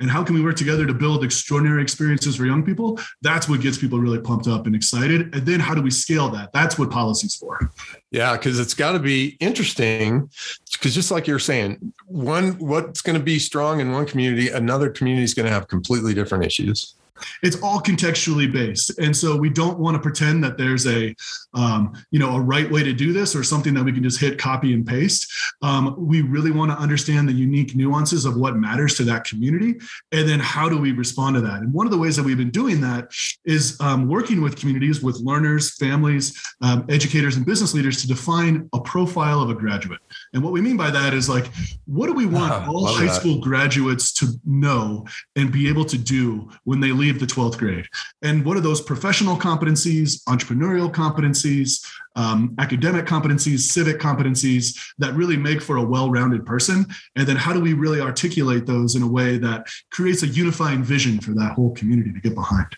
and 0.00 0.10
how 0.10 0.24
can 0.24 0.34
we 0.34 0.42
work 0.42 0.56
together 0.56 0.86
to 0.86 0.94
build 0.94 1.24
extraordinary 1.24 1.82
experiences 1.82 2.36
for 2.36 2.46
young 2.46 2.64
people? 2.64 2.98
That's 3.22 3.48
what 3.48 3.60
gets 3.60 3.78
people 3.78 3.98
really 3.98 4.20
pumped 4.20 4.46
up 4.46 4.66
and 4.66 4.74
excited. 4.74 5.34
And 5.34 5.46
then 5.46 5.60
how 5.60 5.74
do 5.74 5.82
we 5.82 5.90
scale 5.90 6.28
that? 6.30 6.52
That's 6.52 6.78
what 6.78 6.90
policy's 6.90 7.34
for. 7.34 7.70
Yeah, 8.10 8.36
because 8.36 8.58
it's 8.58 8.74
got 8.74 8.92
to 8.92 8.98
be 8.98 9.36
interesting. 9.40 10.30
Because 10.72 10.94
just 10.94 11.10
like 11.10 11.26
you're 11.26 11.38
saying, 11.38 11.92
one 12.06 12.52
what's 12.58 13.02
going 13.02 13.18
to 13.18 13.22
be 13.22 13.38
strong 13.38 13.80
in 13.80 13.92
one 13.92 14.06
community, 14.06 14.48
another 14.48 14.90
community 14.90 15.24
is 15.24 15.34
going 15.34 15.46
to 15.46 15.52
have 15.52 15.68
completely 15.68 16.14
different 16.14 16.44
issues 16.44 16.94
it's 17.42 17.60
all 17.62 17.80
contextually 17.80 18.50
based. 18.50 18.98
And 18.98 19.16
so 19.16 19.36
we 19.36 19.50
don't 19.50 19.78
want 19.78 19.94
to 19.94 20.00
pretend 20.00 20.42
that 20.44 20.58
there's 20.58 20.86
a 20.86 21.14
um, 21.54 21.92
you 22.10 22.18
know 22.18 22.36
a 22.36 22.40
right 22.40 22.70
way 22.70 22.82
to 22.82 22.92
do 22.92 23.12
this 23.12 23.34
or 23.34 23.42
something 23.42 23.74
that 23.74 23.84
we 23.84 23.92
can 23.92 24.02
just 24.02 24.20
hit 24.20 24.38
copy 24.38 24.72
and 24.72 24.86
paste. 24.86 25.30
Um, 25.62 25.94
we 25.98 26.22
really 26.22 26.50
want 26.50 26.70
to 26.70 26.78
understand 26.78 27.28
the 27.28 27.32
unique 27.32 27.74
nuances 27.74 28.24
of 28.24 28.36
what 28.36 28.56
matters 28.56 28.96
to 28.96 29.04
that 29.04 29.24
community 29.24 29.78
and 30.12 30.28
then 30.28 30.40
how 30.40 30.68
do 30.68 30.78
we 30.78 30.92
respond 30.92 31.34
to 31.36 31.40
that. 31.42 31.62
And 31.62 31.72
one 31.72 31.86
of 31.86 31.92
the 31.92 31.98
ways 31.98 32.16
that 32.16 32.22
we've 32.22 32.36
been 32.36 32.50
doing 32.50 32.80
that 32.82 33.10
is 33.44 33.78
um, 33.80 34.08
working 34.08 34.40
with 34.40 34.56
communities 34.56 35.02
with 35.02 35.16
learners 35.20 35.74
families 35.76 36.40
um, 36.60 36.84
educators 36.88 37.36
and 37.36 37.46
business 37.46 37.74
leaders 37.74 38.00
to 38.02 38.08
define 38.08 38.68
a 38.72 38.80
profile 38.80 39.40
of 39.40 39.50
a 39.50 39.54
graduate 39.54 40.00
and 40.32 40.42
what 40.42 40.52
we 40.52 40.60
mean 40.60 40.76
by 40.76 40.90
that 40.90 41.12
is 41.12 41.28
like 41.28 41.46
what 41.84 42.06
do 42.06 42.14
we 42.14 42.26
want 42.40 42.66
all 42.66 42.86
high 42.86 43.06
that. 43.06 43.14
school 43.14 43.40
graduates 43.40 44.12
to 44.14 44.28
know 44.46 45.06
and 45.36 45.52
be 45.52 45.68
able 45.68 45.84
to 45.84 45.98
do 45.98 46.48
when 46.64 46.80
they 46.80 46.92
leave 46.92 47.10
leave 47.10 47.20
the 47.20 47.26
12th 47.26 47.58
grade. 47.58 47.86
And 48.22 48.44
what 48.44 48.56
are 48.56 48.60
those 48.60 48.80
professional 48.80 49.36
competencies, 49.36 50.22
entrepreneurial 50.24 50.92
competencies, 50.92 51.84
um, 52.16 52.54
academic 52.58 53.06
competencies, 53.06 53.60
civic 53.60 53.98
competencies 53.98 54.78
that 54.98 55.14
really 55.14 55.36
make 55.36 55.60
for 55.60 55.76
a 55.76 55.84
well 55.84 56.10
rounded 56.10 56.46
person? 56.46 56.86
And 57.16 57.26
then 57.26 57.36
how 57.36 57.52
do 57.52 57.60
we 57.60 57.72
really 57.72 58.00
articulate 58.00 58.66
those 58.66 58.94
in 58.94 59.02
a 59.02 59.08
way 59.08 59.38
that 59.38 59.66
creates 59.90 60.22
a 60.22 60.28
unifying 60.28 60.82
vision 60.82 61.20
for 61.20 61.32
that 61.32 61.52
whole 61.52 61.72
community 61.72 62.12
to 62.12 62.20
get 62.20 62.34
behind? 62.34 62.76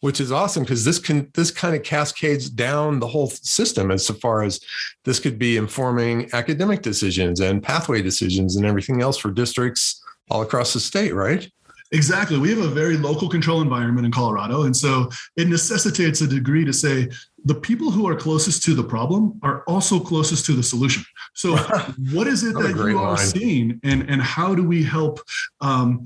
Which 0.00 0.20
is 0.20 0.30
awesome 0.30 0.62
because 0.62 0.84
this 0.84 0.98
can 0.98 1.30
this 1.34 1.50
kind 1.50 1.74
of 1.74 1.82
cascades 1.82 2.50
down 2.50 3.00
the 3.00 3.06
whole 3.06 3.28
system 3.28 3.90
as 3.90 4.08
far 4.08 4.42
as 4.42 4.60
this 5.04 5.18
could 5.18 5.38
be 5.38 5.56
informing 5.56 6.28
academic 6.32 6.82
decisions 6.82 7.40
and 7.40 7.62
pathway 7.62 8.02
decisions 8.02 8.56
and 8.56 8.66
everything 8.66 9.00
else 9.00 9.16
for 9.16 9.30
districts 9.30 10.02
all 10.30 10.42
across 10.42 10.72
the 10.72 10.80
state 10.80 11.14
right 11.14 11.50
Exactly. 11.92 12.38
We 12.38 12.50
have 12.50 12.58
a 12.58 12.68
very 12.68 12.96
local 12.96 13.28
control 13.28 13.62
environment 13.62 14.06
in 14.06 14.12
Colorado. 14.12 14.64
And 14.64 14.76
so 14.76 15.08
it 15.36 15.48
necessitates 15.48 16.20
a 16.20 16.26
degree 16.26 16.64
to 16.64 16.72
say 16.72 17.08
the 17.44 17.54
people 17.54 17.90
who 17.90 18.08
are 18.08 18.16
closest 18.16 18.64
to 18.64 18.74
the 18.74 18.82
problem 18.82 19.38
are 19.42 19.62
also 19.68 20.00
closest 20.00 20.44
to 20.46 20.52
the 20.52 20.62
solution. 20.62 21.04
So, 21.34 21.56
what 22.12 22.26
is 22.26 22.42
it 22.42 22.54
that 22.54 22.74
you 22.76 22.98
are 22.98 23.14
line. 23.14 23.18
seeing, 23.18 23.80
and, 23.84 24.08
and 24.10 24.20
how 24.20 24.54
do 24.54 24.64
we 24.64 24.82
help? 24.82 25.20
Um, 25.60 26.04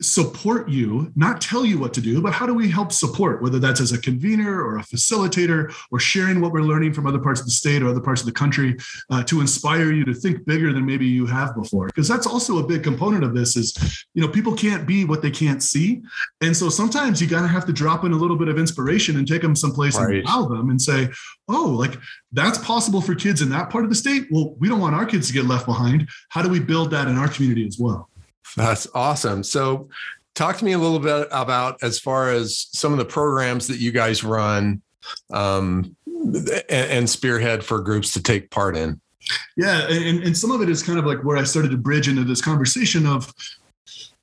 support 0.00 0.68
you, 0.68 1.12
not 1.16 1.40
tell 1.40 1.64
you 1.64 1.78
what 1.78 1.92
to 1.94 2.00
do, 2.00 2.22
but 2.22 2.32
how 2.32 2.46
do 2.46 2.54
we 2.54 2.70
help 2.70 2.92
support, 2.92 3.42
whether 3.42 3.58
that's 3.58 3.80
as 3.80 3.92
a 3.92 3.98
convener 4.00 4.62
or 4.62 4.78
a 4.78 4.82
facilitator 4.82 5.74
or 5.90 5.98
sharing 5.98 6.40
what 6.40 6.52
we're 6.52 6.62
learning 6.62 6.92
from 6.92 7.06
other 7.06 7.18
parts 7.18 7.40
of 7.40 7.46
the 7.46 7.52
state 7.52 7.82
or 7.82 7.88
other 7.88 8.00
parts 8.00 8.20
of 8.20 8.26
the 8.26 8.32
country 8.32 8.76
uh, 9.10 9.24
to 9.24 9.40
inspire 9.40 9.92
you 9.92 10.04
to 10.04 10.14
think 10.14 10.44
bigger 10.46 10.72
than 10.72 10.86
maybe 10.86 11.06
you 11.06 11.26
have 11.26 11.54
before. 11.54 11.86
Because 11.86 12.06
that's 12.06 12.26
also 12.26 12.58
a 12.58 12.66
big 12.66 12.84
component 12.84 13.24
of 13.24 13.34
this 13.34 13.56
is, 13.56 13.76
you 14.14 14.22
know, 14.22 14.28
people 14.28 14.54
can't 14.54 14.86
be 14.86 15.04
what 15.04 15.20
they 15.20 15.30
can't 15.30 15.62
see. 15.62 16.00
And 16.40 16.56
so 16.56 16.68
sometimes 16.68 17.20
you 17.20 17.26
got 17.26 17.42
to 17.42 17.48
have 17.48 17.66
to 17.66 17.72
drop 17.72 18.04
in 18.04 18.12
a 18.12 18.16
little 18.16 18.36
bit 18.36 18.48
of 18.48 18.58
inspiration 18.58 19.16
and 19.16 19.26
take 19.26 19.42
them 19.42 19.56
someplace 19.56 19.98
right. 19.98 20.16
and 20.16 20.24
wow 20.24 20.46
them 20.46 20.70
and 20.70 20.80
say, 20.80 21.08
oh, 21.48 21.66
like 21.66 21.96
that's 22.32 22.58
possible 22.58 23.00
for 23.00 23.14
kids 23.14 23.42
in 23.42 23.48
that 23.50 23.70
part 23.70 23.84
of 23.84 23.90
the 23.90 23.96
state. 23.96 24.26
Well, 24.30 24.54
we 24.58 24.68
don't 24.68 24.80
want 24.80 24.94
our 24.94 25.06
kids 25.06 25.26
to 25.28 25.32
get 25.32 25.46
left 25.46 25.66
behind. 25.66 26.08
How 26.28 26.42
do 26.42 26.48
we 26.48 26.60
build 26.60 26.92
that 26.92 27.08
in 27.08 27.16
our 27.18 27.28
community 27.28 27.66
as 27.66 27.78
well? 27.78 28.08
That's 28.56 28.86
awesome. 28.94 29.42
So, 29.42 29.88
talk 30.34 30.56
to 30.58 30.64
me 30.64 30.72
a 30.72 30.78
little 30.78 31.00
bit 31.00 31.28
about 31.30 31.82
as 31.82 31.98
far 31.98 32.30
as 32.30 32.68
some 32.72 32.92
of 32.92 32.98
the 32.98 33.04
programs 33.04 33.66
that 33.66 33.78
you 33.78 33.90
guys 33.90 34.22
run 34.22 34.82
um, 35.32 35.96
and, 36.06 36.64
and 36.70 37.10
spearhead 37.10 37.64
for 37.64 37.80
groups 37.80 38.12
to 38.12 38.22
take 38.22 38.50
part 38.50 38.76
in. 38.76 39.00
Yeah, 39.56 39.88
and, 39.88 40.22
and 40.22 40.36
some 40.36 40.50
of 40.50 40.62
it 40.62 40.70
is 40.70 40.82
kind 40.82 40.98
of 40.98 41.04
like 41.04 41.22
where 41.24 41.36
I 41.36 41.44
started 41.44 41.70
to 41.72 41.76
bridge 41.76 42.08
into 42.08 42.24
this 42.24 42.40
conversation 42.40 43.06
of 43.06 43.32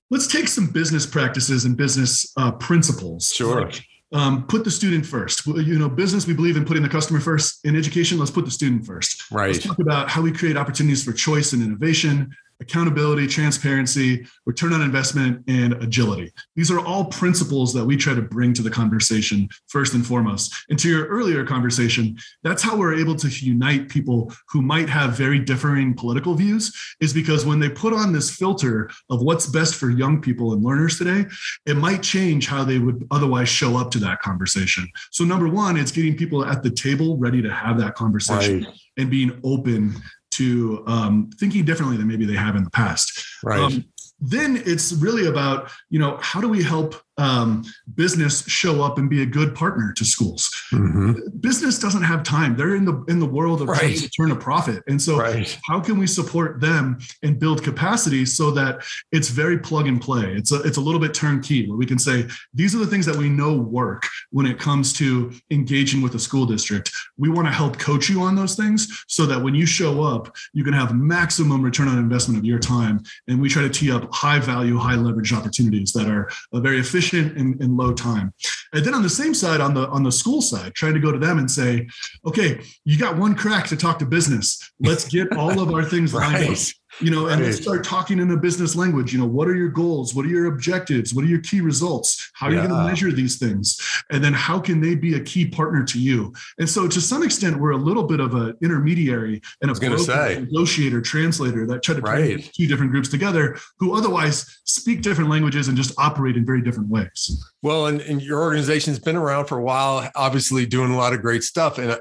let's 0.10 0.28
take 0.28 0.48
some 0.48 0.68
business 0.68 1.06
practices 1.06 1.66
and 1.66 1.76
business 1.78 2.32
uh, 2.38 2.52
principles. 2.52 3.32
Sure. 3.34 3.66
Like, 3.66 3.86
um, 4.14 4.46
put 4.48 4.64
the 4.64 4.72
student 4.72 5.06
first. 5.06 5.46
You 5.46 5.78
know, 5.78 5.90
business, 5.90 6.26
we 6.26 6.34
believe 6.34 6.58
in 6.58 6.64
putting 6.64 6.84
the 6.84 6.90
customer 6.90 7.20
first. 7.20 7.66
In 7.66 7.76
education, 7.76 8.18
let's 8.18 8.32
put 8.32 8.46
the 8.46 8.52
student 8.52 8.86
first. 8.86 9.30
Right. 9.32 9.52
Let's 9.52 9.66
talk 9.66 9.80
about 9.80 10.10
how 10.10 10.22
we 10.22 10.32
create 10.32 10.56
opportunities 10.56 11.04
for 11.04 11.12
choice 11.12 11.54
and 11.54 11.62
innovation, 11.62 12.34
accountability, 12.62 13.28
transparency, 13.28 14.26
return 14.46 14.74
on 14.74 14.82
investment, 14.82 15.44
and 15.48 15.74
agility. 15.84 16.32
These 16.56 16.72
are 16.72 16.80
all 16.80 17.06
principles 17.06 17.74
that 17.74 17.86
we 17.86 17.98
try 17.98 18.14
to 18.14 18.22
bring 18.22 18.54
to 18.54 18.62
the 18.62 18.70
conversation 18.70 19.50
first 19.68 19.94
and 19.94 20.06
foremost. 20.06 20.54
And 20.70 20.80
to 20.80 20.90
your 20.90 21.06
earlier 21.08 21.46
conversation, 21.46 22.18
that's 22.44 22.64
how 22.64 22.78
we're 22.78 22.96
able 22.96 23.16
to 23.16 23.28
unite 23.28 23.90
people 23.90 24.32
who 24.50 24.62
might 24.62 24.90
have 24.90 25.18
very 25.18 25.40
differing 25.40 25.94
political 25.94 26.34
views, 26.34 26.74
is 27.02 27.14
because 27.14 27.46
when 27.46 27.60
they 27.60 27.70
put 27.70 27.94
on 27.94 28.14
this 28.14 28.36
filter 28.36 28.90
of 29.10 29.22
what's 29.22 29.48
best 29.48 29.76
for 29.76 29.90
young 29.90 30.22
people 30.22 30.54
and 30.54 30.64
learners 30.64 30.98
today, 30.98 31.26
it 31.66 31.76
might 31.76 32.02
change 32.02 32.48
how 32.48 32.64
they 32.64 32.80
would 32.80 33.06
otherwise 33.12 33.50
show 33.50 33.78
up 33.78 33.92
to 33.92 34.00
that 34.00 34.22
conversation. 34.22 34.88
So, 35.12 35.24
number 35.24 35.48
one, 35.48 35.78
it's 35.78 35.92
getting 35.92 36.16
people 36.16 36.46
at 36.46 36.64
the 36.64 36.72
table 36.72 37.18
ready 37.18 37.42
to 37.42 37.52
have 37.52 37.78
that 37.80 37.96
conversation. 37.96 38.64
Right 38.64 38.74
and 38.98 39.10
being 39.10 39.40
open 39.44 39.96
to 40.38 40.84
um, 40.88 41.30
thinking 41.40 41.66
differently 41.66 41.98
than 41.98 42.08
maybe 42.08 42.26
they 42.26 42.36
have 42.36 42.56
in 42.56 42.64
the 42.64 42.70
past. 42.72 43.24
Right. 43.44 43.60
Um, 43.60 43.86
then 44.20 44.62
it's 44.66 44.94
really 44.94 45.28
about 45.28 45.70
you 45.90 46.00
know 46.00 46.18
how 46.22 46.42
do 46.42 46.48
we 46.48 46.64
help 46.64 46.96
um, 47.18 47.64
business 47.96 48.46
show 48.48 48.84
up 48.84 48.98
and 48.98 49.10
be 49.10 49.22
a 49.22 49.26
good 49.26 49.56
partner 49.56 49.94
to 49.94 50.04
schools. 50.04 50.50
Mm-hmm. 50.74 51.38
Business 51.40 51.80
doesn't 51.80 52.04
have 52.04 52.24
time; 52.24 52.56
they're 52.56 52.76
in 52.76 52.86
the 52.86 53.04
in 53.08 53.20
the 53.20 53.26
world 53.26 53.62
of 53.62 53.70
right. 53.70 53.80
trying 53.80 53.96
to 53.96 54.10
turn 54.10 54.32
a 54.32 54.36
profit, 54.36 54.84
and 54.88 55.02
so 55.02 55.20
right. 55.20 55.58
how 55.66 55.80
can 55.80 55.98
we 55.98 56.08
support 56.08 56.60
them 56.60 57.00
and 57.24 57.40
build 57.40 57.64
capacity 57.64 58.26
so 58.26 58.52
that 58.52 58.84
it's 59.12 59.30
very 59.30 59.58
plug 59.58 59.88
and 59.88 60.02
play? 60.02 60.34
It's 60.34 60.52
a 60.52 60.62
it's 60.64 60.78
a 60.78 60.82
little 60.82 61.00
bit 61.00 61.14
turnkey 61.14 61.68
where 61.68 61.78
we 61.78 61.86
can 61.86 62.00
say 62.00 62.28
these 62.54 62.76
are 62.76 62.80
the 62.80 62.88
things 62.88 63.06
that 63.06 63.16
we 63.16 63.30
know 63.30 63.56
work 63.56 64.04
when 64.32 64.46
it 64.46 64.60
comes 64.60 64.92
to 64.94 65.32
engaging 65.52 66.02
with 66.02 66.16
a 66.16 66.20
school 66.20 66.46
district. 66.46 66.92
We 67.18 67.30
want 67.30 67.48
to 67.48 67.54
help 67.54 67.80
coach 67.80 68.10
you 68.10 68.22
on 68.22 68.36
those 68.36 68.56
things 68.56 69.06
so 69.08 69.26
that 69.28 69.42
when 69.42 69.56
you 69.56 69.66
show 69.66 70.04
up, 70.04 70.36
you 70.54 70.64
can 70.64 70.74
have 70.74 70.94
maximum 70.94 71.62
return 71.62 71.88
on 71.88 71.98
investment 71.98 72.38
of 72.38 72.46
your 72.46 72.60
time, 72.60 73.04
and 73.30 73.42
we 73.42 73.48
try 73.48 73.62
to 73.62 73.70
tee 73.70 73.92
up 73.92 74.14
high 74.14 74.40
value, 74.40 74.78
high 74.78 74.96
leverage 74.96 75.32
opportunities 75.32 75.94
that 75.94 76.08
are 76.08 76.30
very 76.54 76.80
efficient 76.80 77.05
efficient 77.14 77.38
in 77.62 77.78
low 77.78 77.94
time. 77.94 78.34
And 78.74 78.86
then 78.86 78.94
on 78.94 79.04
the 79.04 79.10
same 79.10 79.34
side, 79.34 79.62
on 79.62 79.74
the 79.74 79.88
on 79.90 80.04
the 80.04 80.12
school 80.12 80.42
side, 80.42 80.74
trying 80.74 80.94
to 80.94 81.00
go 81.00 81.12
to 81.12 81.20
them 81.20 81.38
and 81.40 81.50
say, 81.50 81.88
okay, 82.26 82.60
you 82.84 82.98
got 82.98 83.18
one 83.18 83.36
crack 83.36 83.68
to 83.68 83.78
talk 83.78 84.00
to 84.00 84.06
business. 84.06 84.72
Let's 84.80 85.08
get 85.08 85.32
all 85.38 85.60
of 85.60 85.74
our 85.74 85.84
things 85.84 86.14
lined 86.14 86.34
right. 86.34 86.52
up 86.52 86.58
you 87.00 87.12
know, 87.12 87.28
and 87.28 87.42
right. 87.42 87.48
let's 87.48 87.62
start 87.62 87.84
talking 87.84 88.20
in 88.20 88.32
a 88.32 88.38
business 88.38 88.76
language. 88.76 89.14
You 89.14 89.20
know, 89.20 89.26
what 89.26 89.48
are 89.48 89.56
your 89.56 89.70
goals? 89.70 90.14
What 90.14 90.26
are 90.26 90.30
your 90.30 90.48
objectives? 90.48 91.14
What 91.14 91.26
are 91.26 91.28
your 91.28 91.42
key 91.42 91.62
results? 91.62 92.32
How 92.34 92.48
are 92.48 92.54
yeah. 92.54 92.62
you 92.62 92.68
going 92.68 92.80
to 92.80 92.88
measure 92.88 93.12
these 93.12 93.38
things? 93.38 93.80
And 94.12 94.24
then 94.24 94.34
how 94.34 94.60
can 94.60 94.82
they 94.82 94.96
be 94.96 95.16
a 95.16 95.20
key 95.20 95.48
partner 95.48 95.84
to 95.84 96.00
you? 96.00 96.34
And 96.58 96.70
so, 96.70 96.88
to 96.88 97.02
some 97.02 97.24
extent, 97.24 97.58
we're 97.60 97.72
a 97.72 97.78
little 97.78 98.04
bit 98.04 98.20
of 98.20 98.34
an 98.36 98.56
intermediary 98.62 99.42
and 99.62 99.72
a 99.72 99.74
broker, 99.74 100.40
negotiator, 100.40 101.02
translator 101.02 101.68
that 101.68 101.84
try 101.84 101.96
to 101.96 102.02
right. 102.02 102.36
bring 102.36 102.50
two 102.54 102.68
different 102.68 102.92
groups 102.92 103.10
together 103.10 103.58
who 103.80 103.96
otherwise 103.96 104.60
speak 104.64 105.02
different 105.02 105.30
languages 105.30 105.68
and 105.68 105.78
just 105.78 105.94
operate 105.98 106.38
in 106.38 106.46
very 106.46 106.62
different 106.62 106.90
ways. 106.90 107.44
Well, 107.62 107.88
and, 107.88 108.02
and 108.02 108.22
your 108.22 108.42
organization's 108.42 109.00
been 109.00 109.16
around 109.16 109.48
for 109.48 109.58
a 109.58 109.64
while, 109.64 110.10
obviously 110.16 110.66
doing 110.66 110.92
a 110.92 110.98
lot 110.98 111.14
of 111.14 111.22
great 111.22 111.44
stuff. 111.44 111.78
And 111.78 112.00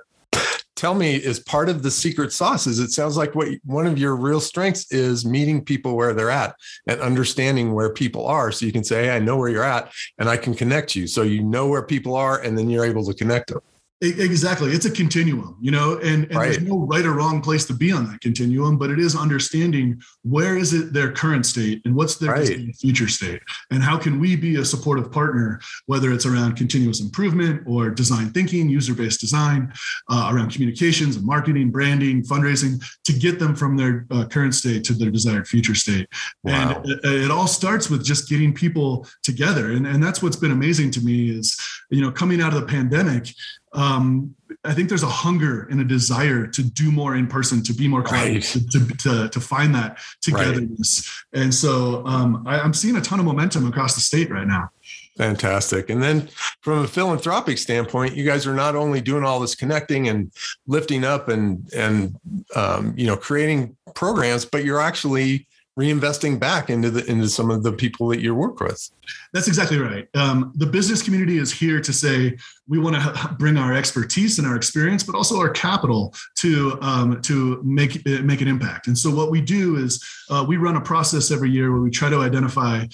tell 0.85 0.95
me 0.95 1.15
is 1.15 1.41
part 1.41 1.71
of 1.71 1.83
the 1.83 1.91
secret 1.91 2.31
sauce 2.31 2.67
is 2.67 2.79
it 2.79 2.91
sounds 2.91 3.17
like 3.17 3.35
what 3.35 3.49
one 3.65 3.87
of 3.87 3.97
your 3.97 4.17
real 4.17 4.39
strengths 4.39 4.93
is 4.93 5.25
meeting 5.25 5.65
people 5.65 5.97
where 5.97 6.13
they're 6.13 6.29
at 6.29 6.55
and 6.87 7.01
understanding 7.01 7.73
where 7.73 7.89
people 7.89 8.27
are. 8.27 8.53
So 8.53 8.67
you 8.67 8.73
can 8.73 8.85
say 8.85 9.05
hey, 9.05 9.17
i 9.17 9.19
know 9.19 9.39
where 9.39 9.49
you're 9.49 9.65
at 9.65 9.91
and 10.19 10.29
i 10.29 10.37
can 10.37 10.53
connect 10.53 10.95
you. 10.95 11.07
So 11.07 11.23
you 11.23 11.43
know 11.43 11.69
where 11.69 11.83
people 11.83 12.15
are 12.15 12.39
and 12.43 12.59
then 12.59 12.69
you're 12.69 12.85
able 12.85 13.03
to 13.07 13.15
connect 13.15 13.49
them 13.49 13.61
Exactly. 14.01 14.73
It's 14.73 14.85
a 14.85 14.91
continuum, 14.91 15.57
you 15.61 15.71
know, 15.71 15.99
and, 15.99 16.25
and 16.25 16.35
right. 16.35 16.51
there's 16.51 16.63
no 16.63 16.81
right 16.81 17.07
or 17.07 17.13
wrong 17.13 17.41
place 17.41 17.65
to 17.67 17.73
be 17.75 17.91
on 17.93 18.11
that 18.11 18.21
continuum, 18.21 18.77
but 18.77 18.91
it 18.91 18.99
is 18.99 19.17
understanding 19.17 20.03
where 20.23 20.59
is 20.59 20.75
it 20.75 20.93
their 20.93 21.13
current 21.13 21.47
state 21.47 21.81
and 21.85 21.95
what's 21.95 22.17
their 22.17 22.33
right. 22.33 22.75
future 22.77 23.09
state 23.09 23.41
and 23.71 23.83
how 23.83 23.97
can 23.97 24.21
we 24.21 24.37
be 24.37 24.57
a 24.57 24.65
supportive 24.65 25.11
partner, 25.11 25.61
whether 25.87 26.13
it's 26.13 26.27
around 26.27 26.57
continuous 26.57 27.01
improvement 27.01 27.63
or 27.67 27.89
design 27.89 28.31
thinking, 28.31 28.69
user-based 28.69 29.21
design, 29.21 29.73
uh, 30.11 30.31
around 30.33 30.51
communications 30.51 31.17
and 31.17 31.25
marketing, 31.25 31.71
branding, 31.71 32.23
fundraising 32.23 32.85
to 33.05 33.13
get 33.13 33.39
them 33.39 33.55
from 33.55 33.77
their 33.77 34.07
uh, 34.11 34.27
current 34.27 34.55
state 34.55 34.85
to 34.85 34.93
their 34.93 35.11
desired 35.11 35.47
future 35.47 35.75
state. 35.75 36.09
Wow. 36.43 36.83
And 36.83 36.91
it, 36.91 37.05
it, 37.05 37.31
all 37.31 37.47
starts 37.47 37.89
with 37.89 38.05
just 38.05 38.29
getting 38.29 38.53
people 38.53 39.07
together. 39.23 39.73
And, 39.73 39.87
and 39.87 40.03
that's 40.03 40.23
what's 40.23 40.37
been 40.37 40.53
amazing 40.53 40.91
to 40.93 41.01
me 41.01 41.31
is, 41.31 41.59
you 41.91 42.03
know, 42.03 42.11
coming 42.11 42.41
out 42.41 42.53
of 42.53 42.61
the 42.61 42.67
pandemic, 42.67 43.29
um, 43.75 44.35
I 44.65 44.73
think 44.73 44.89
there's 44.89 45.03
a 45.03 45.09
hunger 45.09 45.67
and 45.71 45.81
a 45.81 45.85
desire 45.85 46.47
to 46.47 46.63
do 46.63 46.91
more 46.91 47.17
in 47.17 47.27
person, 47.27 47.63
to 47.65 47.73
be 47.73 47.89
more 47.89 48.03
collaborative, 48.03 48.55
right. 48.55 48.97
to, 48.99 49.23
to, 49.23 49.29
to, 49.29 49.41
find 49.41 49.75
that 49.75 49.99
togetherness. 50.23 51.25
Right. 51.33 51.43
And 51.43 51.55
so 51.55 52.07
um, 52.07 52.45
I, 52.47 52.61
I'm 52.61 52.73
seeing 52.73 52.97
a 52.97 53.01
ton 53.01 53.19
of 53.19 53.27
momentum 53.27 53.67
across 53.67 53.95
the 53.95 54.01
state 54.01 54.31
right 54.31 54.47
now. 54.47 54.71
Fantastic. 55.17 55.91
And 55.91 56.03
then 56.03 56.29
from 56.61 56.81
a 56.81 56.89
philanthropic 56.89 57.59
standpoint, 57.59 58.17
you 58.17 58.25
guys 58.25 58.47
are 58.47 58.55
not 58.55 58.75
only 58.75 59.01
doing 59.01 59.23
all 59.23 59.39
this 59.39 59.55
connecting 59.55 60.09
and 60.09 60.33
lifting 60.67 61.05
up 61.05 61.29
and 61.29 61.69
and 61.73 62.17
um, 62.57 62.95
you 62.97 63.07
know 63.07 63.17
creating 63.17 63.77
programs, 63.95 64.45
but 64.45 64.65
you're 64.65 64.81
actually 64.81 65.47
reinvesting 65.79 66.39
back 66.39 66.71
into 66.71 66.89
the 66.91 67.05
into 67.11 67.29
some 67.29 67.51
of 67.51 67.63
the 67.63 67.73
people 67.73 68.07
that 68.09 68.21
you 68.21 68.35
work 68.35 68.61
with. 68.61 68.91
That's 69.33 69.49
exactly 69.49 69.79
right. 69.79 70.09
Um, 70.15 70.53
the 70.55 70.67
business 70.67 71.03
community 71.03 71.39
is 71.39 71.53
here 71.53 71.81
to 71.81 71.93
say 71.93 72.37
we 72.69 72.79
want 72.79 72.97
to 72.97 73.37
bring 73.39 73.57
our 73.57 73.75
expertise 73.75 74.39
and 74.39 74.47
our 74.47 74.57
experience, 74.57 75.03
but 75.03 75.17
also 75.17 75.39
our 75.39 75.51
capital 75.51 76.15
to 76.37 76.79
um, 76.81 77.21
to 77.23 77.61
make 77.65 78.07
make 78.07 78.41
an 78.41 78.49
impact. 78.49 78.87
And 78.87 78.97
so 78.97 79.13
what 79.13 79.31
we 79.31 79.41
do 79.41 79.77
is 79.77 80.05
uh, 80.31 80.45
we 80.47 80.57
run 80.57 80.77
a 80.77 80.81
process 80.81 81.31
every 81.31 81.51
year 81.51 81.73
where 81.73 81.81
we 81.81 81.91
try 81.91 82.09
to 82.09 82.21
identify 82.21 82.85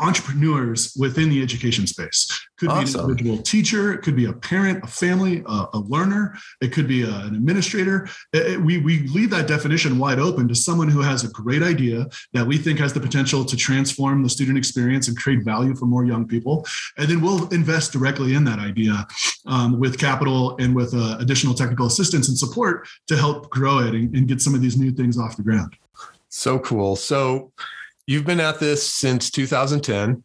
entrepreneurs 0.00 0.94
within 0.98 1.30
the 1.30 1.42
education 1.42 1.86
space. 1.86 2.28
Could 2.58 2.68
awesome. 2.68 2.84
be 2.84 2.98
an 2.98 3.10
individual 3.10 3.42
teacher, 3.42 3.94
it 3.94 4.02
could 4.02 4.14
be 4.14 4.26
a 4.26 4.32
parent, 4.32 4.84
a 4.84 4.86
family, 4.86 5.42
a, 5.46 5.66
a 5.72 5.78
learner, 5.78 6.36
it 6.60 6.72
could 6.72 6.86
be 6.86 7.02
a, 7.02 7.08
an 7.10 7.34
administrator. 7.34 8.08
It, 8.32 8.52
it, 8.52 8.60
we, 8.60 8.78
we 8.78 9.00
leave 9.08 9.30
that 9.30 9.48
definition 9.48 9.98
wide 9.98 10.18
open 10.18 10.46
to 10.48 10.54
someone 10.54 10.88
who 10.88 11.00
has 11.00 11.24
a 11.24 11.28
great 11.28 11.62
idea 11.62 12.06
that 12.34 12.46
we 12.46 12.58
think 12.58 12.78
has 12.80 12.92
the 12.92 13.00
potential 13.00 13.44
to 13.44 13.56
transform 13.56 14.22
the 14.22 14.28
student 14.28 14.58
experience 14.58 15.08
and 15.08 15.16
create 15.16 15.42
value 15.42 15.74
for 15.74 15.86
more 15.86 16.04
young 16.04 16.26
people. 16.28 16.66
And 16.98 17.08
then 17.08 17.20
we'll 17.20 17.48
invest 17.48 17.92
directly 17.92 18.34
in 18.34 18.44
that 18.44 18.58
idea 18.58 19.06
um, 19.46 19.80
with 19.80 19.98
capital 19.98 20.56
and 20.58 20.76
with 20.76 20.94
uh, 20.94 21.16
additional 21.18 21.54
technical 21.54 21.86
assistance 21.86 22.28
and 22.28 22.36
support 22.36 22.86
to 23.08 23.16
help 23.16 23.48
grow 23.50 23.78
it 23.78 23.94
and, 23.94 24.14
and 24.14 24.28
get 24.28 24.40
some 24.40 24.54
of 24.54 24.60
these 24.60 24.76
new 24.76 24.92
things 24.92 25.18
off 25.18 25.36
the 25.36 25.42
ground. 25.42 25.76
So 26.28 26.58
cool. 26.58 26.96
So, 26.96 27.52
you've 28.06 28.24
been 28.24 28.40
at 28.40 28.58
this 28.58 28.86
since 28.86 29.30
2010. 29.30 30.22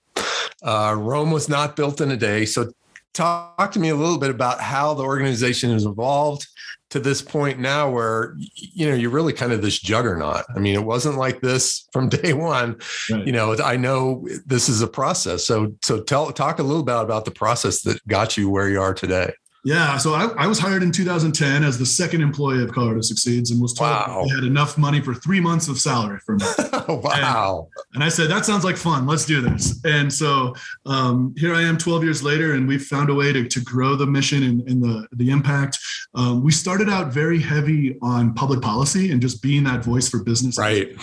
Uh, 0.63 0.95
Rome 0.97 1.31
was 1.31 1.47
not 1.49 1.75
built 1.75 2.01
in 2.01 2.11
a 2.11 2.17
day. 2.17 2.45
So, 2.45 2.71
talk 3.13 3.71
to 3.71 3.79
me 3.79 3.89
a 3.89 3.95
little 3.95 4.19
bit 4.19 4.29
about 4.29 4.61
how 4.61 4.93
the 4.93 5.03
organization 5.03 5.71
has 5.71 5.85
evolved 5.85 6.47
to 6.89 6.99
this 6.99 7.21
point 7.21 7.59
now 7.59 7.89
where 7.89 8.35
you 8.53 8.87
know 8.87 8.95
you're 8.95 9.09
really 9.09 9.33
kind 9.33 9.51
of 9.51 9.61
this 9.61 9.79
juggernaut 9.79 10.45
i 10.55 10.59
mean 10.59 10.75
it 10.75 10.83
wasn't 10.83 11.17
like 11.17 11.41
this 11.41 11.87
from 11.91 12.09
day 12.09 12.33
one 12.33 12.79
right. 13.09 13.25
you 13.25 13.31
know 13.31 13.55
i 13.63 13.75
know 13.75 14.25
this 14.45 14.69
is 14.69 14.81
a 14.81 14.87
process 14.87 15.45
so 15.45 15.73
so 15.83 16.01
tell 16.01 16.31
talk 16.31 16.59
a 16.59 16.63
little 16.63 16.83
bit 16.83 16.95
about 16.95 17.25
the 17.25 17.31
process 17.31 17.81
that 17.81 18.05
got 18.07 18.37
you 18.37 18.49
where 18.49 18.69
you 18.69 18.79
are 18.79 18.93
today 18.93 19.31
yeah, 19.67 19.97
so 19.97 20.13
I, 20.13 20.27
I, 20.37 20.47
was 20.47 20.59
hired 20.59 20.81
in 20.81 20.93
2010 20.93 21.61
as 21.65 21.77
the 21.77 21.85
second 21.85 22.21
employee 22.21 22.63
of 22.63 22.71
Colorado 22.71 23.01
Succeeds 23.01 23.51
and 23.51 23.61
was 23.61 23.73
told 23.73 23.89
wow. 23.89 24.23
they 24.23 24.33
had 24.33 24.45
enough 24.45 24.77
money 24.77 25.01
for 25.01 25.13
three 25.13 25.41
months 25.41 25.67
of 25.67 25.77
salary 25.77 26.19
for 26.19 26.37
me. 26.37 26.45
wow. 26.87 27.67
And 27.93 28.01
I 28.01 28.07
said, 28.07 28.29
that 28.29 28.45
sounds 28.45 28.63
like 28.63 28.77
fun. 28.77 29.05
Let's 29.05 29.25
do 29.25 29.41
this. 29.41 29.83
And 29.83 30.11
so 30.11 30.55
um, 30.85 31.35
here 31.37 31.53
I 31.53 31.63
am 31.63 31.77
12 31.77 32.01
years 32.05 32.23
later, 32.23 32.53
and 32.53 32.65
we've 32.65 32.85
found 32.85 33.09
a 33.09 33.13
way 33.13 33.33
to, 33.33 33.45
to 33.45 33.59
grow 33.59 33.97
the 33.97 34.05
mission 34.05 34.41
and, 34.43 34.61
and 34.69 34.81
the, 34.81 35.05
the 35.11 35.31
impact. 35.31 35.77
Um, 36.15 36.41
we 36.41 36.53
started 36.53 36.87
out 36.87 37.11
very 37.11 37.41
heavy 37.41 37.97
on 38.01 38.33
public 38.35 38.61
policy 38.61 39.11
and 39.11 39.21
just 39.21 39.41
being 39.41 39.65
that 39.65 39.83
voice 39.83 40.07
for 40.07 40.23
business. 40.23 40.57
Right. 40.57 40.95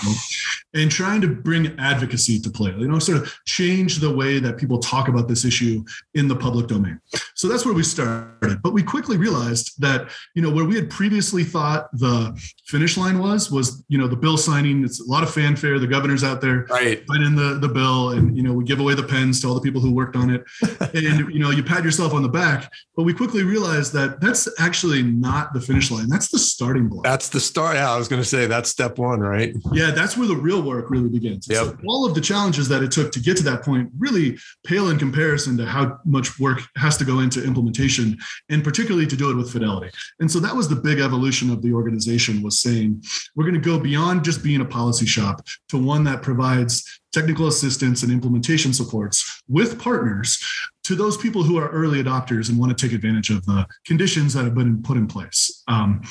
And 0.73 0.91
trying 0.91 1.21
to 1.21 1.29
bring 1.29 1.79
advocacy 1.79 2.41
to 2.41 2.51
play, 2.51 2.71
you 2.79 2.89
know, 2.89 2.99
sort 2.99 3.19
of 3.19 3.39
change 3.45 3.99
the 3.99 4.11
way 4.11 4.39
that 4.39 4.57
people 4.57 4.79
talk 4.79 5.09
about 5.09 5.29
this 5.29 5.45
issue 5.45 5.85
in 6.15 6.29
the 6.29 6.35
public 6.35 6.67
domain. 6.67 6.99
So 7.35 7.47
that's 7.47 7.67
where 7.67 7.75
we 7.75 7.83
started. 7.83 8.54
But 8.63 8.73
we 8.73 8.83
quickly 8.83 9.17
realized 9.17 9.81
that, 9.81 10.11
you 10.35 10.43
know, 10.43 10.51
where 10.51 10.65
we 10.65 10.75
had 10.75 10.91
previously 10.91 11.45
thought 11.45 11.89
the 11.93 12.39
finish 12.67 12.97
line 12.97 13.19
was, 13.19 13.51
was, 13.51 13.85
you 13.89 13.99
know, 13.99 14.07
the 14.07 14.17
bill 14.17 14.37
signing, 14.37 14.85
it's 14.85 15.01
a 15.01 15.05
lot 15.05 15.23
of 15.23 15.33
fanfare, 15.33 15.79
the 15.79 15.87
governor's 15.87 16.25
out 16.25 16.41
there 16.41 16.67
right. 16.71 17.03
signing 17.09 17.35
the, 17.35 17.59
the 17.61 17.69
bill, 17.69 18.11
and, 18.11 18.37
you 18.37 18.43
know, 18.43 18.53
we 18.53 18.65
give 18.65 18.81
away 18.81 18.95
the 18.95 19.03
pens 19.03 19.41
to 19.41 19.49
all 19.49 19.55
the 19.55 19.61
people 19.61 19.81
who 19.81 19.93
worked 19.93 20.17
on 20.17 20.31
it. 20.31 20.45
and, 20.95 21.33
you 21.33 21.39
know, 21.39 21.51
you 21.51 21.63
pat 21.63 21.85
yourself 21.85 22.15
on 22.15 22.23
the 22.23 22.29
back. 22.29 22.73
But 22.97 23.03
we 23.03 23.13
quickly 23.13 23.43
realized 23.43 23.93
that 23.95 24.21
that's 24.21 24.49
actually 24.61 25.03
not 25.03 25.53
the 25.53 25.61
finish 25.61 25.91
line. 25.91 26.09
That's 26.09 26.29
the 26.29 26.39
starting 26.39 26.89
block. 26.89 27.05
That's 27.05 27.29
the 27.29 27.41
start. 27.41 27.77
Yeah, 27.77 27.91
I 27.91 27.99
was 27.99 28.09
going 28.09 28.23
to 28.23 28.29
say 28.29 28.47
that's 28.47 28.71
step 28.71 28.99
one, 28.99 29.21
right? 29.21 29.55
Yeah, 29.73 29.91
that's 29.91 30.17
where 30.17 30.29
the 30.29 30.37
real 30.37 30.63
work 30.63 30.91
really 30.91 31.09
begins. 31.09 31.49
Yep. 31.49 31.65
So 31.65 31.79
all 31.87 32.07
of 32.07 32.15
the 32.15 32.21
challenges 32.21 32.69
that 32.69 32.83
it 32.83 32.91
took 32.91 33.13
to 33.13 33.21
get 33.21 33.37
to 33.39 33.43
that 33.45 33.63
point 33.63 33.91
really 33.99 34.39
pale 34.65 34.91
in 34.91 34.99
comparison 34.99 35.57
to 35.59 35.67
how 35.67 35.99
much 36.05 36.39
work 36.39 36.61
has 36.77 36.97
to 36.99 37.05
go 37.05 37.21
into 37.21 37.45
implementation, 37.45 38.19
and 38.49 38.63
particularly 38.63 39.07
to 39.07 39.17
do 39.17 39.31
it 39.31 39.37
with 39.37 39.51
fidelity. 39.51 39.91
And 40.21 40.31
so 40.31 40.39
that 40.41 40.55
was 40.55 40.69
the 40.69 40.77
big 40.77 41.01
evolution 41.01 41.51
of 41.51 41.63
the 41.63 41.73
organization 41.73 42.43
was 42.43 42.59
saying 42.59 43.03
we're 43.35 43.45
going 43.45 43.55
to 43.55 43.61
go 43.61 43.79
beyond 43.79 44.25
just 44.25 44.43
being 44.43 44.61
a 44.61 44.65
policy 44.65 45.07
shop 45.07 45.45
to 45.69 45.79
one 45.79 46.05
that 46.05 46.23
provides 46.23 47.01
technical 47.13 47.47
assistance 47.47 48.03
and 48.03 48.11
implementation 48.11 48.73
supports 48.73 49.43
with 49.49 49.81
partners 49.81 50.43
to 50.83 50.95
those 50.95 51.17
people 51.17 51.43
who 51.43 51.57
are 51.57 51.69
early 51.71 52.03
adopters 52.03 52.51
and 52.51 52.59
want 52.59 52.77
to 52.77 52.87
take 52.87 52.95
advantage 52.95 53.31
of 53.31 53.45
the 53.47 53.67
conditions 53.87 54.35
that 54.35 54.45
have 54.45 54.55
been 54.55 54.83
put 54.83 54.97
in 54.97 55.07
place. 55.07 55.63
Um, 55.69 56.03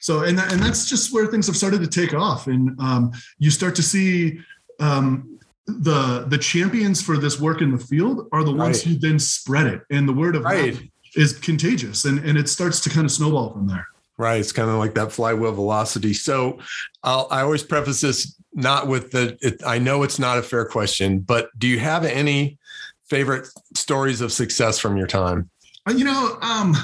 so, 0.00 0.22
and, 0.22 0.38
that, 0.38 0.52
and 0.52 0.62
that's 0.62 0.88
just 0.88 1.12
where 1.12 1.26
things 1.26 1.46
have 1.48 1.56
started 1.56 1.80
to 1.80 1.88
take 1.88 2.14
off. 2.14 2.46
And 2.46 2.78
um, 2.80 3.12
you 3.38 3.50
start 3.50 3.74
to 3.76 3.82
see 3.82 4.38
um, 4.78 5.36
the 5.66 6.24
the 6.28 6.38
champions 6.38 7.02
for 7.02 7.16
this 7.16 7.40
work 7.40 7.60
in 7.60 7.72
the 7.72 7.78
field 7.78 8.28
are 8.32 8.44
the 8.44 8.52
ones 8.52 8.86
right. 8.86 8.94
who 8.94 8.98
then 9.00 9.18
spread 9.18 9.66
it. 9.66 9.82
And 9.90 10.08
the 10.08 10.12
word 10.12 10.36
of 10.36 10.44
right. 10.44 10.74
mouth 10.74 10.82
is 11.16 11.32
contagious 11.38 12.04
and, 12.04 12.18
and 12.24 12.38
it 12.38 12.48
starts 12.48 12.80
to 12.80 12.90
kind 12.90 13.04
of 13.04 13.10
snowball 13.10 13.52
from 13.52 13.66
there. 13.66 13.86
Right. 14.18 14.40
It's 14.40 14.52
kind 14.52 14.70
of 14.70 14.76
like 14.76 14.94
that 14.94 15.12
flywheel 15.12 15.52
velocity. 15.52 16.14
So 16.14 16.58
I'll, 17.02 17.28
I 17.30 17.42
always 17.42 17.62
preface 17.62 18.00
this 18.00 18.34
not 18.54 18.86
with 18.86 19.10
the, 19.10 19.36
it, 19.42 19.60
I 19.66 19.78
know 19.78 20.02
it's 20.02 20.18
not 20.18 20.38
a 20.38 20.42
fair 20.42 20.64
question, 20.64 21.18
but 21.18 21.50
do 21.58 21.66
you 21.66 21.78
have 21.78 22.04
any 22.04 22.58
favorite 23.04 23.48
stories 23.74 24.22
of 24.22 24.32
success 24.32 24.78
from 24.78 24.96
your 24.96 25.06
time? 25.06 25.50
Uh, 25.86 25.92
you 25.92 26.04
know, 26.04 26.38
um, 26.40 26.74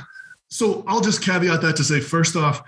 so 0.49 0.85
I'll 0.87 1.01
just 1.01 1.23
caveat 1.23 1.63
that 1.63 1.77
to 1.77 1.85
say, 1.85 2.01
first 2.01 2.37
off, 2.37 2.63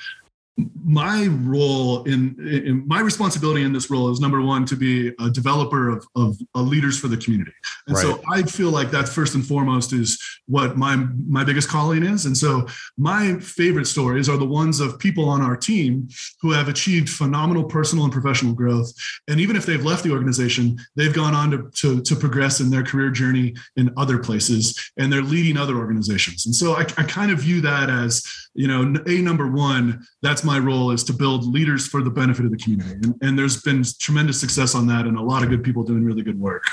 my 0.56 1.26
role 1.26 2.04
in, 2.04 2.36
in, 2.38 2.86
my 2.86 3.00
responsibility 3.00 3.62
in 3.62 3.72
this 3.72 3.90
role 3.90 4.10
is 4.10 4.20
number 4.20 4.40
one 4.40 4.64
to 4.66 4.76
be 4.76 5.08
a 5.18 5.28
developer 5.28 5.88
of, 5.88 6.06
of 6.14 6.38
leaders 6.54 6.98
for 6.98 7.08
the 7.08 7.16
community. 7.16 7.52
And 7.86 7.96
right. 7.96 8.02
so 8.02 8.22
i 8.30 8.42
feel 8.42 8.70
like 8.70 8.90
that's 8.90 9.12
first 9.12 9.34
and 9.34 9.44
foremost 9.44 9.92
is 9.92 10.22
what 10.46 10.76
my 10.76 10.96
my 11.26 11.42
biggest 11.42 11.68
calling 11.68 12.04
is. 12.04 12.26
And 12.26 12.36
so 12.36 12.66
my 12.96 13.34
favorite 13.40 13.86
stories 13.86 14.28
are 14.28 14.36
the 14.36 14.44
ones 14.44 14.78
of 14.78 14.98
people 14.98 15.28
on 15.28 15.42
our 15.42 15.56
team 15.56 16.08
who 16.40 16.52
have 16.52 16.68
achieved 16.68 17.08
phenomenal 17.08 17.64
personal 17.64 18.04
and 18.04 18.12
professional 18.12 18.54
growth. 18.54 18.92
And 19.28 19.40
even 19.40 19.56
if 19.56 19.66
they've 19.66 19.84
left 19.84 20.04
the 20.04 20.12
organization 20.12 20.78
they've 20.96 21.14
gone 21.14 21.34
on 21.34 21.50
to, 21.50 21.70
to, 21.74 22.02
to 22.02 22.16
progress 22.16 22.60
in 22.60 22.70
their 22.70 22.84
career 22.84 23.10
journey 23.10 23.54
in 23.76 23.92
other 23.96 24.18
places 24.18 24.92
and 24.96 25.12
they're 25.12 25.22
leading 25.22 25.56
other 25.56 25.76
organizations. 25.76 26.46
And 26.46 26.54
so 26.54 26.74
I, 26.74 26.82
I 26.82 27.04
kind 27.04 27.32
of 27.32 27.40
view 27.40 27.60
that 27.62 27.90
as 27.90 28.22
you 28.54 28.68
know 28.68 28.94
a 29.06 29.20
number 29.20 29.50
one 29.50 30.06
that's 30.22 30.43
my 30.44 30.58
role 30.58 30.90
is 30.90 31.04
to 31.04 31.12
build 31.12 31.44
leaders 31.44 31.86
for 31.86 32.02
the 32.02 32.10
benefit 32.10 32.44
of 32.44 32.50
the 32.50 32.56
community. 32.56 32.92
And, 32.92 33.14
and 33.22 33.38
there's 33.38 33.62
been 33.62 33.84
tremendous 33.98 34.40
success 34.40 34.74
on 34.74 34.86
that 34.88 35.06
and 35.06 35.16
a 35.16 35.22
lot 35.22 35.42
of 35.42 35.48
good 35.48 35.62
people 35.62 35.82
doing 35.82 36.04
really 36.04 36.22
good 36.22 36.38
work. 36.38 36.64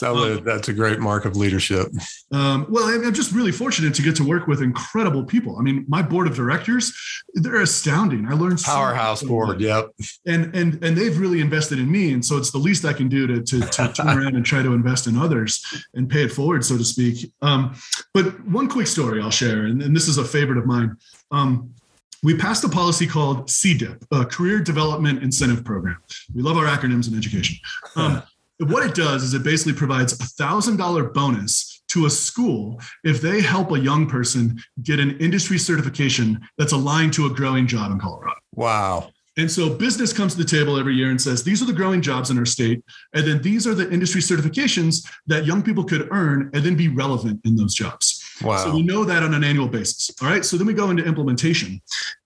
So 0.00 0.16
um, 0.16 0.44
that's 0.44 0.68
a 0.68 0.72
great 0.72 0.98
mark 0.98 1.26
of 1.26 1.36
leadership. 1.36 1.88
Um, 2.32 2.66
well, 2.70 2.84
I'm 2.84 3.12
just 3.12 3.32
really 3.32 3.52
fortunate 3.52 3.94
to 3.94 4.02
get 4.02 4.16
to 4.16 4.24
work 4.24 4.46
with 4.46 4.62
incredible 4.62 5.24
people. 5.24 5.58
I 5.58 5.62
mean, 5.62 5.84
my 5.88 6.00
board 6.00 6.26
of 6.26 6.34
directors, 6.34 6.92
they're 7.34 7.60
astounding. 7.60 8.26
I 8.26 8.32
learned 8.32 8.62
powerhouse 8.62 9.20
so 9.20 9.28
board. 9.28 9.60
Yep. 9.60 9.90
And, 10.26 10.54
and, 10.56 10.82
and 10.82 10.96
they've 10.96 11.18
really 11.18 11.42
invested 11.42 11.78
in 11.78 11.90
me. 11.90 12.14
And 12.14 12.24
so 12.24 12.38
it's 12.38 12.50
the 12.50 12.58
least 12.58 12.86
I 12.86 12.94
can 12.94 13.08
do 13.08 13.26
to, 13.26 13.42
to, 13.42 13.60
to 13.60 13.92
turn 13.92 14.08
around 14.18 14.36
and 14.36 14.44
try 14.44 14.62
to 14.62 14.72
invest 14.72 15.06
in 15.06 15.18
others 15.18 15.62
and 15.92 16.08
pay 16.08 16.24
it 16.24 16.32
forward, 16.32 16.64
so 16.64 16.78
to 16.78 16.84
speak. 16.84 17.30
Um, 17.42 17.74
but 18.14 18.42
one 18.46 18.68
quick 18.68 18.86
story 18.86 19.20
I'll 19.20 19.30
share, 19.30 19.66
and, 19.66 19.82
and 19.82 19.94
this 19.94 20.08
is 20.08 20.16
a 20.16 20.24
favorite 20.24 20.58
of 20.58 20.64
mine. 20.64 20.96
Um, 21.30 21.74
we 22.22 22.36
passed 22.36 22.64
a 22.64 22.68
policy 22.68 23.06
called 23.06 23.46
CDIP, 23.46 24.04
a 24.12 24.24
Career 24.24 24.60
Development 24.60 25.22
Incentive 25.22 25.64
Program. 25.64 25.96
We 26.34 26.42
love 26.42 26.56
our 26.56 26.66
acronyms 26.66 27.10
in 27.10 27.16
education. 27.16 27.56
Um, 27.96 28.22
what 28.58 28.84
it 28.84 28.94
does 28.94 29.22
is 29.22 29.34
it 29.34 29.42
basically 29.42 29.72
provides 29.72 30.12
a 30.12 30.16
$1,000 30.16 31.14
bonus 31.14 31.82
to 31.88 32.06
a 32.06 32.10
school 32.10 32.80
if 33.04 33.20
they 33.20 33.40
help 33.40 33.72
a 33.72 33.78
young 33.78 34.06
person 34.06 34.60
get 34.82 35.00
an 35.00 35.18
industry 35.18 35.58
certification 35.58 36.40
that's 36.58 36.72
aligned 36.72 37.12
to 37.14 37.26
a 37.26 37.30
growing 37.30 37.66
job 37.66 37.90
in 37.90 37.98
Colorado. 37.98 38.36
Wow. 38.54 39.10
And 39.36 39.50
so 39.50 39.74
business 39.74 40.12
comes 40.12 40.34
to 40.34 40.38
the 40.38 40.48
table 40.48 40.78
every 40.78 40.94
year 40.94 41.10
and 41.10 41.20
says, 41.20 41.42
these 41.42 41.62
are 41.62 41.64
the 41.64 41.72
growing 41.72 42.02
jobs 42.02 42.30
in 42.30 42.38
our 42.38 42.44
state. 42.44 42.84
And 43.14 43.26
then 43.26 43.40
these 43.40 43.66
are 43.66 43.74
the 43.74 43.90
industry 43.90 44.20
certifications 44.20 45.08
that 45.26 45.46
young 45.46 45.62
people 45.62 45.84
could 45.84 46.08
earn 46.10 46.50
and 46.52 46.62
then 46.62 46.76
be 46.76 46.88
relevant 46.88 47.40
in 47.44 47.56
those 47.56 47.74
jobs. 47.74 48.09
Wow. 48.42 48.56
So 48.56 48.74
we 48.74 48.82
know 48.82 49.04
that 49.04 49.22
on 49.22 49.34
an 49.34 49.44
annual 49.44 49.68
basis. 49.68 50.10
All 50.22 50.28
right. 50.28 50.44
So 50.44 50.56
then 50.56 50.66
we 50.66 50.74
go 50.74 50.90
into 50.90 51.04
implementation. 51.04 51.80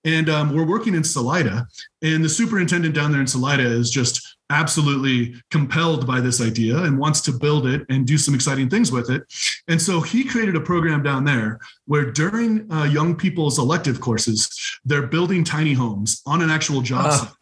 And 0.04 0.28
um, 0.28 0.54
we're 0.54 0.66
working 0.66 0.94
in 0.94 1.02
Salida. 1.02 1.66
And 2.02 2.22
the 2.22 2.28
superintendent 2.28 2.94
down 2.94 3.10
there 3.10 3.20
in 3.20 3.26
Salida 3.26 3.64
is 3.64 3.90
just 3.90 4.36
absolutely 4.50 5.34
compelled 5.50 6.06
by 6.06 6.20
this 6.20 6.40
idea 6.40 6.76
and 6.82 6.98
wants 6.98 7.20
to 7.22 7.32
build 7.32 7.66
it 7.66 7.86
and 7.88 8.06
do 8.06 8.18
some 8.18 8.34
exciting 8.34 8.68
things 8.68 8.92
with 8.92 9.10
it. 9.10 9.22
And 9.68 9.80
so 9.80 10.00
he 10.00 10.22
created 10.22 10.54
a 10.54 10.60
program 10.60 11.02
down 11.02 11.24
there 11.24 11.58
where 11.86 12.10
during 12.10 12.70
uh, 12.70 12.84
young 12.84 13.16
people's 13.16 13.58
elective 13.58 14.00
courses, 14.00 14.78
they're 14.84 15.06
building 15.06 15.44
tiny 15.44 15.72
homes 15.72 16.22
on 16.26 16.42
an 16.42 16.50
actual 16.50 16.82
job 16.82 17.06
uh. 17.06 17.10
site 17.10 17.34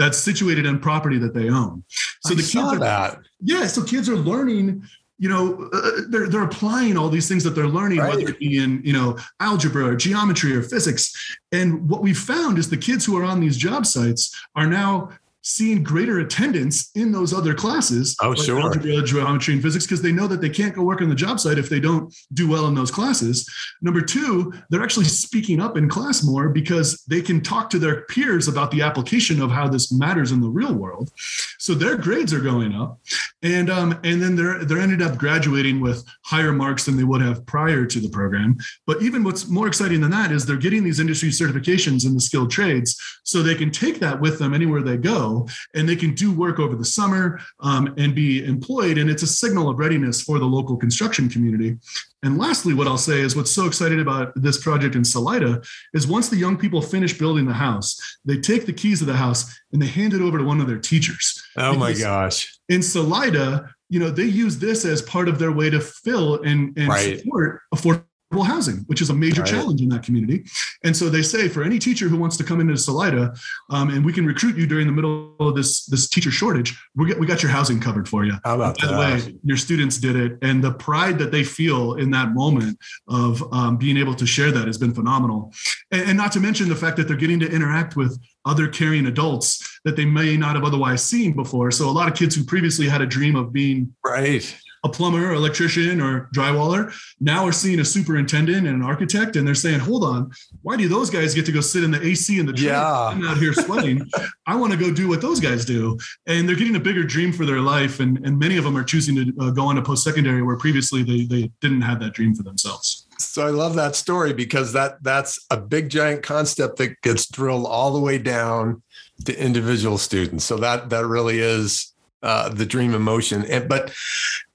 that's 0.00 0.16
situated 0.16 0.64
in 0.64 0.78
property 0.78 1.18
that 1.18 1.34
they 1.34 1.50
own. 1.50 1.84
So 2.22 2.32
I 2.32 2.36
the 2.36 2.42
kids 2.42 2.56
are 2.56 2.78
that. 2.78 3.18
Yeah, 3.42 3.66
so 3.66 3.82
kids 3.82 4.08
are 4.08 4.16
learning 4.16 4.82
you 5.20 5.28
know 5.28 5.68
uh, 5.72 5.90
they're, 6.08 6.28
they're 6.28 6.42
applying 6.42 6.96
all 6.96 7.10
these 7.10 7.28
things 7.28 7.44
that 7.44 7.50
they're 7.50 7.68
learning 7.68 7.98
right. 7.98 8.16
whether 8.16 8.28
it 8.28 8.38
be 8.38 8.58
in 8.58 8.80
you 8.82 8.92
know 8.92 9.16
algebra 9.38 9.84
or 9.84 9.94
geometry 9.94 10.56
or 10.56 10.62
physics 10.62 11.36
and 11.52 11.88
what 11.88 12.00
we 12.02 12.12
found 12.12 12.58
is 12.58 12.68
the 12.68 12.76
kids 12.76 13.04
who 13.04 13.16
are 13.16 13.24
on 13.24 13.38
these 13.38 13.56
job 13.56 13.86
sites 13.86 14.34
are 14.56 14.66
now 14.66 15.10
seeing 15.42 15.82
greater 15.82 16.20
attendance 16.20 16.90
in 16.94 17.12
those 17.12 17.32
other 17.32 17.54
classes 17.54 18.14
oh 18.22 18.30
like 18.30 18.38
sure. 18.38 18.60
algebra 18.60 19.02
geometry 19.02 19.54
and 19.54 19.62
physics 19.62 19.86
because 19.86 20.02
they 20.02 20.12
know 20.12 20.26
that 20.26 20.40
they 20.40 20.50
can't 20.50 20.74
go 20.74 20.82
work 20.82 21.00
on 21.00 21.08
the 21.08 21.14
job 21.14 21.40
site 21.40 21.58
if 21.58 21.68
they 21.68 21.80
don't 21.80 22.14
do 22.34 22.48
well 22.48 22.66
in 22.66 22.74
those 22.74 22.90
classes. 22.90 23.48
Number 23.80 24.02
two 24.02 24.52
they're 24.68 24.82
actually 24.82 25.06
speaking 25.06 25.60
up 25.60 25.76
in 25.76 25.88
class 25.88 26.22
more 26.22 26.48
because 26.50 27.02
they 27.08 27.22
can 27.22 27.40
talk 27.40 27.70
to 27.70 27.78
their 27.78 28.02
peers 28.02 28.48
about 28.48 28.70
the 28.70 28.82
application 28.82 29.40
of 29.40 29.50
how 29.50 29.68
this 29.68 29.90
matters 29.92 30.32
in 30.32 30.40
the 30.40 30.48
real 30.48 30.74
world. 30.74 31.10
So 31.58 31.74
their 31.74 31.96
grades 31.96 32.32
are 32.32 32.40
going 32.40 32.74
up 32.74 33.00
and 33.42 33.70
um, 33.70 33.98
and 34.04 34.20
then 34.20 34.36
they're 34.36 34.64
they're 34.64 34.78
ended 34.78 35.00
up 35.00 35.16
graduating 35.16 35.80
with 35.80 36.04
higher 36.24 36.52
marks 36.52 36.84
than 36.84 36.96
they 36.96 37.04
would 37.04 37.22
have 37.22 37.46
prior 37.46 37.86
to 37.86 38.00
the 38.00 38.08
program. 38.10 38.56
But 38.86 39.02
even 39.02 39.24
what's 39.24 39.48
more 39.48 39.66
exciting 39.66 40.00
than 40.00 40.10
that 40.10 40.32
is 40.32 40.44
they're 40.44 40.56
getting 40.56 40.84
these 40.84 41.00
industry 41.00 41.30
certifications 41.30 42.04
in 42.06 42.14
the 42.14 42.20
skilled 42.20 42.50
trades 42.50 43.00
so 43.24 43.42
they 43.42 43.54
can 43.54 43.70
take 43.70 44.00
that 44.00 44.20
with 44.20 44.38
them 44.38 44.52
anywhere 44.52 44.82
they 44.82 44.96
go 44.96 45.29
and 45.74 45.88
they 45.88 45.96
can 45.96 46.14
do 46.14 46.32
work 46.32 46.58
over 46.58 46.74
the 46.74 46.84
summer 46.84 47.40
um, 47.60 47.94
and 47.96 48.14
be 48.14 48.44
employed. 48.44 48.98
And 48.98 49.08
it's 49.10 49.22
a 49.22 49.26
signal 49.26 49.68
of 49.68 49.78
readiness 49.78 50.22
for 50.22 50.38
the 50.38 50.44
local 50.44 50.76
construction 50.76 51.28
community. 51.28 51.78
And 52.22 52.38
lastly, 52.38 52.74
what 52.74 52.86
I'll 52.86 52.98
say 52.98 53.20
is 53.20 53.34
what's 53.34 53.50
so 53.50 53.66
exciting 53.66 54.00
about 54.00 54.32
this 54.36 54.58
project 54.62 54.94
in 54.94 55.04
Salida 55.04 55.62
is 55.94 56.06
once 56.06 56.28
the 56.28 56.36
young 56.36 56.56
people 56.56 56.82
finish 56.82 57.16
building 57.18 57.46
the 57.46 57.54
house, 57.54 57.98
they 58.24 58.38
take 58.38 58.66
the 58.66 58.72
keys 58.72 59.00
of 59.00 59.06
the 59.06 59.16
house 59.16 59.58
and 59.72 59.80
they 59.80 59.86
hand 59.86 60.12
it 60.12 60.20
over 60.20 60.36
to 60.38 60.44
one 60.44 60.60
of 60.60 60.66
their 60.66 60.78
teachers. 60.78 61.42
Oh 61.56 61.74
my 61.74 61.94
gosh. 61.94 62.58
In 62.68 62.82
Salida, 62.82 63.70
you 63.88 63.98
know, 63.98 64.10
they 64.10 64.24
use 64.24 64.58
this 64.58 64.84
as 64.84 65.02
part 65.02 65.28
of 65.28 65.38
their 65.38 65.52
way 65.52 65.70
to 65.70 65.80
fill 65.80 66.42
and, 66.42 66.76
and 66.76 66.88
right. 66.88 67.18
support 67.18 67.62
affordable 67.74 68.04
housing, 68.38 68.76
which 68.86 69.02
is 69.02 69.10
a 69.10 69.14
major 69.14 69.42
right. 69.42 69.50
challenge 69.50 69.80
in 69.82 69.88
that 69.88 70.04
community. 70.04 70.44
And 70.84 70.96
so 70.96 71.08
they 71.08 71.22
say 71.22 71.48
for 71.48 71.64
any 71.64 71.78
teacher 71.78 72.08
who 72.08 72.16
wants 72.16 72.36
to 72.36 72.44
come 72.44 72.60
into 72.60 72.76
Salida, 72.76 73.34
um, 73.70 73.90
and 73.90 74.04
we 74.04 74.12
can 74.12 74.24
recruit 74.24 74.56
you 74.56 74.66
during 74.66 74.86
the 74.86 74.92
middle 74.92 75.34
of 75.40 75.56
this 75.56 75.84
this 75.86 76.08
teacher 76.08 76.30
shortage, 76.30 76.78
we 76.94 77.06
get 77.06 77.18
we 77.18 77.26
got 77.26 77.42
your 77.42 77.50
housing 77.50 77.80
covered 77.80 78.08
for 78.08 78.24
you. 78.24 78.34
How 78.44 78.54
about 78.54 78.78
by 78.78 78.86
that? 78.86 78.92
the 78.92 78.98
way, 78.98 79.38
your 79.42 79.56
students 79.56 79.98
did 79.98 80.14
it, 80.14 80.38
and 80.42 80.62
the 80.62 80.72
pride 80.72 81.18
that 81.18 81.32
they 81.32 81.42
feel 81.42 81.94
in 81.94 82.10
that 82.12 82.32
moment 82.32 82.78
of 83.08 83.42
um, 83.52 83.76
being 83.76 83.96
able 83.96 84.14
to 84.14 84.26
share 84.26 84.52
that 84.52 84.66
has 84.68 84.78
been 84.78 84.94
phenomenal. 84.94 85.52
And, 85.90 86.10
and 86.10 86.16
not 86.16 86.30
to 86.32 86.40
mention 86.40 86.68
the 86.68 86.76
fact 86.76 86.96
that 86.98 87.08
they're 87.08 87.16
getting 87.16 87.40
to 87.40 87.50
interact 87.50 87.96
with 87.96 88.18
other 88.44 88.68
caring 88.68 89.06
adults 89.06 89.80
that 89.84 89.96
they 89.96 90.04
may 90.04 90.36
not 90.36 90.54
have 90.54 90.64
otherwise 90.64 91.02
seen 91.04 91.32
before. 91.32 91.70
So 91.70 91.88
a 91.88 91.92
lot 91.92 92.08
of 92.08 92.14
kids 92.14 92.34
who 92.34 92.44
previously 92.44 92.88
had 92.88 93.00
a 93.00 93.06
dream 93.06 93.36
of 93.36 93.52
being 93.52 93.94
right 94.04 94.56
a 94.82 94.88
plumber, 94.88 95.32
electrician, 95.32 96.00
or 96.00 96.28
drywaller 96.34 96.92
now 97.20 97.46
are 97.46 97.52
seeing 97.52 97.80
a 97.80 97.84
superintendent 97.84 98.66
and 98.66 98.76
an 98.76 98.82
architect, 98.82 99.36
and 99.36 99.46
they're 99.46 99.54
saying, 99.54 99.80
"Hold 99.80 100.04
on, 100.04 100.30
why 100.62 100.76
do 100.76 100.88
those 100.88 101.10
guys 101.10 101.34
get 101.34 101.46
to 101.46 101.52
go 101.52 101.60
sit 101.60 101.84
in 101.84 101.90
the 101.90 102.02
AC 102.02 102.38
in 102.38 102.46
the? 102.46 102.54
Yeah. 102.56 103.08
I'm 103.08 103.24
out 103.26 103.36
here 103.36 103.52
sweating. 103.52 104.08
I 104.46 104.56
want 104.56 104.72
to 104.72 104.78
go 104.78 104.92
do 104.92 105.08
what 105.08 105.20
those 105.20 105.40
guys 105.40 105.64
do." 105.64 105.98
And 106.26 106.48
they're 106.48 106.56
getting 106.56 106.76
a 106.76 106.80
bigger 106.80 107.04
dream 107.04 107.32
for 107.32 107.44
their 107.44 107.60
life, 107.60 108.00
and 108.00 108.24
and 108.24 108.38
many 108.38 108.56
of 108.56 108.64
them 108.64 108.76
are 108.76 108.84
choosing 108.84 109.16
to 109.16 109.32
uh, 109.40 109.50
go 109.50 109.66
on 109.66 109.76
to 109.76 109.82
post 109.82 110.02
secondary 110.02 110.42
where 110.42 110.56
previously 110.56 111.02
they 111.02 111.24
they 111.24 111.50
didn't 111.60 111.82
have 111.82 112.00
that 112.00 112.14
dream 112.14 112.34
for 112.34 112.42
themselves. 112.42 113.06
So 113.18 113.46
I 113.46 113.50
love 113.50 113.74
that 113.74 113.96
story 113.96 114.32
because 114.32 114.72
that 114.72 115.02
that's 115.02 115.44
a 115.50 115.56
big 115.56 115.90
giant 115.90 116.22
concept 116.22 116.76
that 116.76 117.00
gets 117.02 117.28
drilled 117.28 117.66
all 117.66 117.92
the 117.92 118.00
way 118.00 118.16
down 118.16 118.82
to 119.26 119.38
individual 119.38 119.98
students. 119.98 120.44
So 120.44 120.56
that 120.56 120.88
that 120.90 121.06
really 121.06 121.38
is 121.38 121.92
uh, 122.22 122.48
the 122.48 122.66
dream 122.66 122.94
emotion. 122.94 123.44
And 123.44 123.68
but 123.68 123.92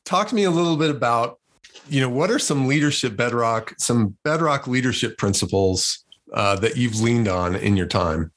talk 0.06 0.28
to 0.30 0.36
me 0.36 0.44
a 0.44 0.52
little 0.52 0.78
bit 0.78 0.89
about 0.89 1.39
you 1.89 2.00
know 2.00 2.10
what 2.10 2.32
are 2.32 2.39
some 2.39 2.68
leadership 2.68 3.15
bedrock 3.15 3.74
some 3.78 4.15
bedrock 4.24 4.68
leadership 4.68 5.18
principles 5.18 6.06
uh, 6.34 6.56
that 6.56 6.78
you've 6.78 7.00
leaned 7.02 7.28
on 7.28 7.56
in 7.56 7.76
your 7.76 7.88
time 7.88 8.32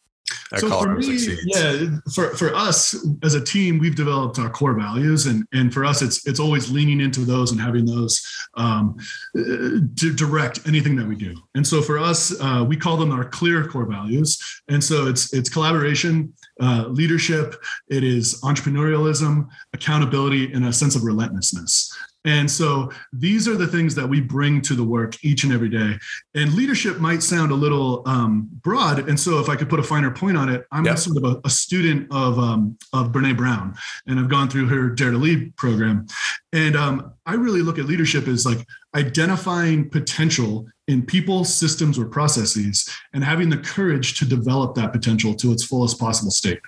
so 0.56 0.80
for 0.80 0.94
me, 0.94 1.36
yeah, 1.44 1.86
for, 2.14 2.34
for 2.34 2.54
us 2.54 2.94
as 3.22 3.34
a 3.34 3.40
team, 3.40 3.78
we've 3.78 3.94
developed 3.94 4.38
our 4.38 4.48
core 4.48 4.72
values, 4.72 5.26
and 5.26 5.44
and 5.52 5.72
for 5.72 5.84
us, 5.84 6.00
it's 6.00 6.26
it's 6.26 6.40
always 6.40 6.70
leaning 6.70 7.00
into 7.00 7.20
those 7.20 7.52
and 7.52 7.60
having 7.60 7.84
those 7.84 8.26
um, 8.54 8.96
to 9.34 10.14
direct 10.14 10.66
anything 10.66 10.96
that 10.96 11.06
we 11.06 11.16
do. 11.16 11.34
And 11.54 11.66
so 11.66 11.82
for 11.82 11.98
us, 11.98 12.38
uh, 12.40 12.64
we 12.66 12.76
call 12.76 12.96
them 12.96 13.10
our 13.10 13.24
clear 13.24 13.66
core 13.66 13.84
values. 13.84 14.38
And 14.68 14.82
so 14.82 15.06
it's 15.06 15.32
it's 15.34 15.50
collaboration, 15.50 16.32
uh, 16.60 16.86
leadership, 16.88 17.54
it 17.88 18.04
is 18.04 18.40
entrepreneurialism, 18.42 19.48
accountability, 19.72 20.52
and 20.52 20.64
a 20.64 20.72
sense 20.72 20.96
of 20.96 21.04
relentlessness. 21.04 21.96
And 22.24 22.50
so 22.50 22.90
these 23.12 23.46
are 23.48 23.56
the 23.56 23.66
things 23.66 23.94
that 23.94 24.06
we 24.06 24.20
bring 24.20 24.60
to 24.62 24.74
the 24.74 24.84
work 24.84 25.24
each 25.24 25.44
and 25.44 25.52
every 25.52 25.68
day. 25.68 25.96
And 26.34 26.52
leadership 26.52 26.98
might 26.98 27.22
sound 27.22 27.52
a 27.52 27.54
little 27.54 28.02
um, 28.06 28.48
broad. 28.60 29.08
And 29.08 29.18
so 29.18 29.38
if 29.38 29.48
I 29.48 29.56
could 29.56 29.70
put 29.70 29.80
a 29.80 29.84
finer 29.84 30.10
point 30.10 30.36
on 30.36 30.48
it, 30.48 30.66
I'm 30.72 30.84
yep. 30.84 30.98
sort 30.98 31.16
of 31.16 31.24
a, 31.24 31.40
a 31.44 31.50
student 31.50 32.08
of, 32.10 32.38
um, 32.38 32.76
of 32.92 33.12
Brene 33.12 33.36
Brown, 33.36 33.74
and 34.06 34.18
I've 34.18 34.28
gone 34.28 34.50
through 34.50 34.66
her 34.66 34.90
Dare 34.90 35.12
to 35.12 35.16
Lead 35.16 35.56
program. 35.56 36.06
And 36.52 36.76
um, 36.76 37.12
I 37.24 37.34
really 37.34 37.62
look 37.62 37.78
at 37.78 37.86
leadership 37.86 38.26
as 38.26 38.44
like 38.44 38.66
identifying 38.94 39.88
potential 39.88 40.66
in 40.88 41.04
people, 41.04 41.44
systems, 41.44 41.98
or 41.98 42.06
processes, 42.06 42.88
and 43.12 43.22
having 43.22 43.50
the 43.50 43.58
courage 43.58 44.18
to 44.18 44.24
develop 44.24 44.74
that 44.74 44.92
potential 44.92 45.34
to 45.34 45.52
its 45.52 45.64
fullest 45.64 46.00
possible 46.00 46.30
state. 46.30 46.60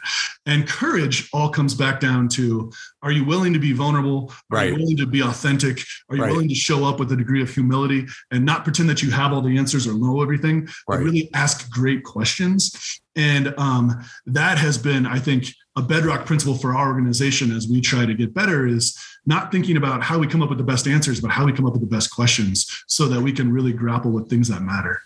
And 0.46 0.68
courage 0.68 1.28
all 1.32 1.48
comes 1.48 1.74
back 1.74 2.00
down 2.00 2.28
to 2.30 2.70
are 3.02 3.12
you 3.12 3.24
willing 3.24 3.54
to 3.54 3.58
be 3.58 3.72
vulnerable? 3.72 4.30
Are 4.50 4.58
right. 4.58 4.68
you 4.68 4.76
willing 4.76 4.96
to 4.98 5.06
be 5.06 5.22
authentic? 5.22 5.80
Are 6.10 6.16
you 6.16 6.22
right. 6.22 6.32
willing 6.32 6.48
to 6.48 6.54
show 6.54 6.84
up 6.84 7.00
with 7.00 7.10
a 7.12 7.16
degree 7.16 7.42
of 7.42 7.52
humility 7.52 8.06
and 8.30 8.44
not 8.44 8.62
pretend 8.62 8.90
that 8.90 9.02
you 9.02 9.10
have 9.10 9.32
all 9.32 9.40
the 9.40 9.56
answers 9.56 9.86
or 9.86 9.94
know 9.94 10.22
everything, 10.22 10.66
right. 10.66 10.70
but 10.86 10.98
really 10.98 11.30
ask 11.34 11.70
great 11.70 12.04
questions? 12.04 13.00
And 13.16 13.54
um, 13.58 14.04
that 14.26 14.58
has 14.58 14.78
been, 14.78 15.06
I 15.06 15.18
think, 15.18 15.46
a 15.76 15.82
bedrock 15.82 16.26
principle 16.26 16.54
for 16.54 16.76
our 16.76 16.88
organization 16.88 17.52
as 17.52 17.68
we 17.68 17.80
try 17.80 18.04
to 18.04 18.14
get 18.14 18.34
better 18.34 18.66
is 18.66 18.96
not 19.26 19.52
thinking 19.52 19.76
about 19.76 20.02
how 20.02 20.18
we 20.18 20.26
come 20.26 20.42
up 20.42 20.48
with 20.48 20.58
the 20.58 20.64
best 20.64 20.86
answers, 20.86 21.20
but 21.20 21.30
how 21.30 21.46
we 21.46 21.52
come 21.52 21.66
up 21.66 21.72
with 21.72 21.82
the 21.82 21.86
best 21.86 22.10
questions 22.10 22.84
so 22.86 23.08
that 23.08 23.20
we 23.20 23.32
can 23.32 23.52
really 23.52 23.72
grapple 23.72 24.10
with 24.10 24.28
things 24.28 24.48
that 24.48 24.62
matter. 24.62 25.00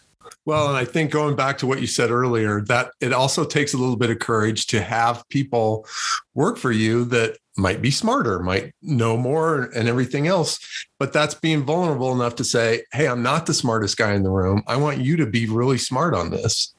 Well, 0.47 0.69
and 0.69 0.77
I 0.77 0.85
think 0.85 1.11
going 1.11 1.37
back 1.37 1.59
to 1.59 1.67
what 1.67 1.81
you 1.81 1.87
said 1.87 2.11
earlier, 2.11 2.61
that 2.63 2.91
it 3.01 3.13
also 3.13 3.45
takes 3.45 3.73
a 3.73 3.79
little 3.79 3.97
bit 3.97 4.11
of 4.11 4.19
courage 4.19 4.67
to 4.69 4.83
have 4.83 5.27
people 5.31 5.87
work 6.35 6.59
for 6.59 6.71
you 6.71 7.05
that 7.07 7.39
might 7.57 7.81
be 7.81 7.91
smarter, 7.91 8.41
might 8.41 8.75
know 8.83 9.17
more 9.17 9.71
and 9.75 9.89
everything 9.89 10.27
else. 10.27 10.59
But 10.99 11.13
that's 11.13 11.35
being 11.35 11.65
vulnerable 11.65 12.13
enough 12.13 12.35
to 12.37 12.45
say, 12.45 12.83
hey, 12.93 13.07
I'm 13.09 13.23
not 13.23 13.47
the 13.47 13.55
smartest 13.55 13.97
guy 13.97 14.13
in 14.13 14.23
the 14.23 14.31
room. 14.31 14.63
I 14.67 14.77
want 14.77 14.99
you 14.99 15.17
to 15.17 15.27
be 15.27 15.47
really 15.47 15.79
smart 15.79 16.15
on 16.15 16.31
this 16.31 16.74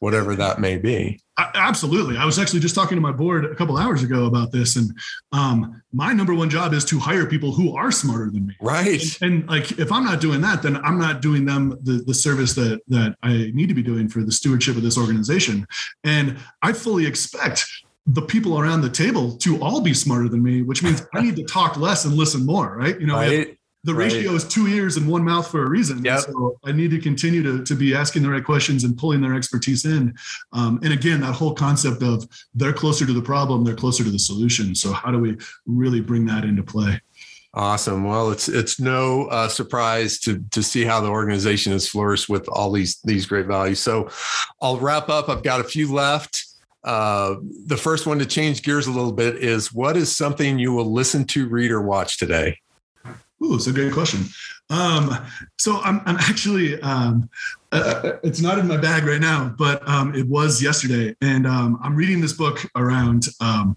whatever 0.00 0.34
that 0.34 0.58
may 0.58 0.76
be. 0.76 1.20
Absolutely. 1.38 2.16
I 2.16 2.24
was 2.24 2.38
actually 2.38 2.60
just 2.60 2.74
talking 2.74 2.96
to 2.96 3.00
my 3.00 3.12
board 3.12 3.44
a 3.44 3.54
couple 3.54 3.78
hours 3.78 4.02
ago 4.02 4.26
about 4.26 4.50
this, 4.52 4.76
and 4.76 4.90
um, 5.32 5.80
my 5.92 6.12
number 6.12 6.34
one 6.34 6.50
job 6.50 6.74
is 6.74 6.84
to 6.86 6.98
hire 6.98 7.24
people 7.24 7.52
who 7.52 7.76
are 7.76 7.90
smarter 7.90 8.30
than 8.30 8.46
me. 8.46 8.56
Right. 8.60 9.02
And, 9.22 9.32
and, 9.32 9.48
like, 9.48 9.78
if 9.78 9.90
I'm 9.92 10.04
not 10.04 10.20
doing 10.20 10.40
that, 10.42 10.62
then 10.62 10.76
I'm 10.78 10.98
not 10.98 11.22
doing 11.22 11.44
them 11.44 11.78
the 11.82 12.02
the 12.06 12.14
service 12.14 12.54
that 12.54 12.80
that 12.88 13.16
I 13.22 13.50
need 13.54 13.68
to 13.68 13.74
be 13.74 13.82
doing 13.82 14.08
for 14.08 14.22
the 14.22 14.32
stewardship 14.32 14.76
of 14.76 14.82
this 14.82 14.98
organization. 14.98 15.66
And 16.04 16.38
I 16.62 16.72
fully 16.72 17.06
expect 17.06 17.64
the 18.06 18.22
people 18.22 18.58
around 18.58 18.80
the 18.80 18.90
table 18.90 19.36
to 19.38 19.62
all 19.62 19.80
be 19.80 19.94
smarter 19.94 20.28
than 20.28 20.42
me, 20.42 20.62
which 20.62 20.82
means 20.82 21.06
I 21.14 21.22
need 21.22 21.36
to 21.36 21.44
talk 21.44 21.76
less 21.76 22.04
and 22.04 22.14
listen 22.14 22.44
more. 22.44 22.76
Right. 22.76 23.00
You 23.00 23.06
know. 23.06 23.16
Right 23.16 23.56
the 23.84 23.94
right. 23.94 24.12
ratio 24.12 24.32
is 24.32 24.46
two 24.46 24.66
ears 24.66 24.96
and 24.96 25.08
one 25.08 25.24
mouth 25.24 25.50
for 25.50 25.64
a 25.64 25.68
reason. 25.68 26.04
Yep. 26.04 26.20
So 26.20 26.58
I 26.64 26.72
need 26.72 26.90
to 26.90 26.98
continue 26.98 27.42
to, 27.42 27.64
to 27.64 27.74
be 27.74 27.94
asking 27.94 28.22
the 28.22 28.30
right 28.30 28.44
questions 28.44 28.84
and 28.84 28.96
pulling 28.96 29.20
their 29.20 29.34
expertise 29.34 29.84
in. 29.84 30.14
Um, 30.52 30.80
and 30.82 30.92
again, 30.92 31.20
that 31.20 31.32
whole 31.32 31.54
concept 31.54 32.02
of 32.02 32.28
they're 32.54 32.72
closer 32.72 33.06
to 33.06 33.12
the 33.12 33.22
problem, 33.22 33.64
they're 33.64 33.74
closer 33.74 34.04
to 34.04 34.10
the 34.10 34.18
solution. 34.18 34.74
So 34.74 34.92
how 34.92 35.10
do 35.10 35.18
we 35.18 35.38
really 35.66 36.00
bring 36.00 36.26
that 36.26 36.44
into 36.44 36.62
play? 36.62 37.00
Awesome. 37.52 38.04
Well, 38.04 38.30
it's 38.30 38.48
it's 38.48 38.78
no 38.78 39.24
uh, 39.24 39.48
surprise 39.48 40.20
to 40.20 40.40
to 40.52 40.62
see 40.62 40.84
how 40.84 41.00
the 41.00 41.08
organization 41.08 41.72
has 41.72 41.88
flourished 41.88 42.28
with 42.28 42.48
all 42.48 42.70
these 42.70 43.00
these 43.02 43.26
great 43.26 43.46
values. 43.46 43.80
So, 43.80 44.08
I'll 44.62 44.78
wrap 44.78 45.08
up. 45.08 45.28
I've 45.28 45.42
got 45.42 45.60
a 45.60 45.64
few 45.64 45.92
left. 45.92 46.46
Uh, 46.84 47.34
the 47.66 47.76
first 47.76 48.06
one 48.06 48.20
to 48.20 48.26
change 48.26 48.62
gears 48.62 48.86
a 48.86 48.92
little 48.92 49.12
bit 49.12 49.34
is 49.34 49.72
what 49.72 49.96
is 49.96 50.14
something 50.14 50.60
you 50.60 50.72
will 50.72 50.92
listen 50.92 51.24
to, 51.24 51.48
read, 51.48 51.72
or 51.72 51.82
watch 51.82 52.18
today? 52.18 52.56
Ooh, 53.42 53.54
it's 53.54 53.66
a 53.66 53.72
great 53.72 53.92
question. 53.92 54.24
Um, 54.68 55.16
so 55.58 55.80
I'm, 55.80 56.00
I'm 56.04 56.16
actually, 56.16 56.80
um, 56.82 57.28
uh, 57.72 58.02
uh, 58.04 58.18
it's 58.22 58.40
not 58.40 58.58
in 58.58 58.68
my 58.68 58.76
bag 58.76 59.04
right 59.04 59.20
now, 59.20 59.54
but 59.58 59.86
um, 59.88 60.14
it 60.14 60.26
was 60.26 60.62
yesterday. 60.62 61.16
And 61.20 61.46
um, 61.46 61.78
I'm 61.82 61.96
reading 61.96 62.20
this 62.20 62.32
book 62.32 62.60
around 62.76 63.28
um, 63.40 63.76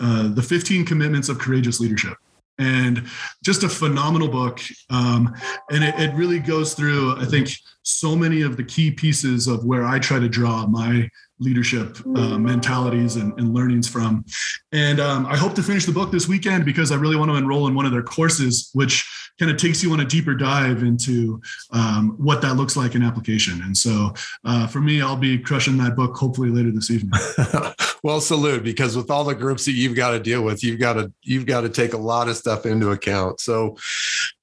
uh, 0.00 0.28
the 0.28 0.42
15 0.42 0.84
commitments 0.84 1.28
of 1.28 1.38
courageous 1.38 1.80
leadership. 1.80 2.16
And 2.58 3.04
just 3.42 3.64
a 3.64 3.68
phenomenal 3.68 4.28
book. 4.28 4.60
Um, 4.90 5.34
and 5.70 5.82
it, 5.82 5.94
it 5.98 6.14
really 6.14 6.38
goes 6.38 6.74
through, 6.74 7.16
I 7.18 7.24
think, 7.24 7.50
so 7.82 8.14
many 8.14 8.42
of 8.42 8.56
the 8.56 8.62
key 8.64 8.90
pieces 8.90 9.48
of 9.48 9.64
where 9.64 9.84
I 9.84 9.98
try 9.98 10.18
to 10.20 10.28
draw 10.28 10.66
my 10.66 11.08
leadership 11.42 11.98
uh, 12.16 12.38
mentalities 12.38 13.16
and, 13.16 13.38
and, 13.38 13.52
learnings 13.52 13.88
from. 13.88 14.24
And 14.72 15.00
um, 15.00 15.26
I 15.26 15.36
hope 15.36 15.54
to 15.54 15.62
finish 15.62 15.84
the 15.84 15.92
book 15.92 16.12
this 16.12 16.28
weekend 16.28 16.64
because 16.64 16.92
I 16.92 16.96
really 16.96 17.16
want 17.16 17.30
to 17.30 17.36
enroll 17.36 17.66
in 17.66 17.74
one 17.74 17.84
of 17.84 17.92
their 17.92 18.02
courses, 18.02 18.70
which 18.74 19.04
kind 19.38 19.50
of 19.50 19.56
takes 19.56 19.82
you 19.82 19.92
on 19.92 20.00
a 20.00 20.04
deeper 20.04 20.34
dive 20.34 20.82
into 20.82 21.40
um, 21.72 22.14
what 22.18 22.40
that 22.42 22.54
looks 22.54 22.76
like 22.76 22.94
in 22.94 23.02
application. 23.02 23.60
And 23.62 23.76
so 23.76 24.14
uh, 24.44 24.66
for 24.66 24.80
me, 24.80 25.02
I'll 25.02 25.16
be 25.16 25.38
crushing 25.38 25.76
that 25.78 25.96
book 25.96 26.16
hopefully 26.16 26.50
later 26.50 26.70
this 26.70 26.90
evening. 26.90 27.20
well, 28.02 28.20
salute 28.20 28.62
because 28.62 28.96
with 28.96 29.10
all 29.10 29.24
the 29.24 29.34
groups 29.34 29.64
that 29.64 29.72
you've 29.72 29.96
got 29.96 30.10
to 30.12 30.20
deal 30.20 30.42
with, 30.42 30.62
you've 30.62 30.80
got 30.80 30.94
to 30.94 31.12
you've 31.22 31.46
got 31.46 31.62
to 31.62 31.68
take 31.68 31.92
a 31.92 31.98
lot 31.98 32.28
of 32.28 32.36
stuff 32.36 32.66
into 32.66 32.90
account. 32.90 33.40
So, 33.40 33.76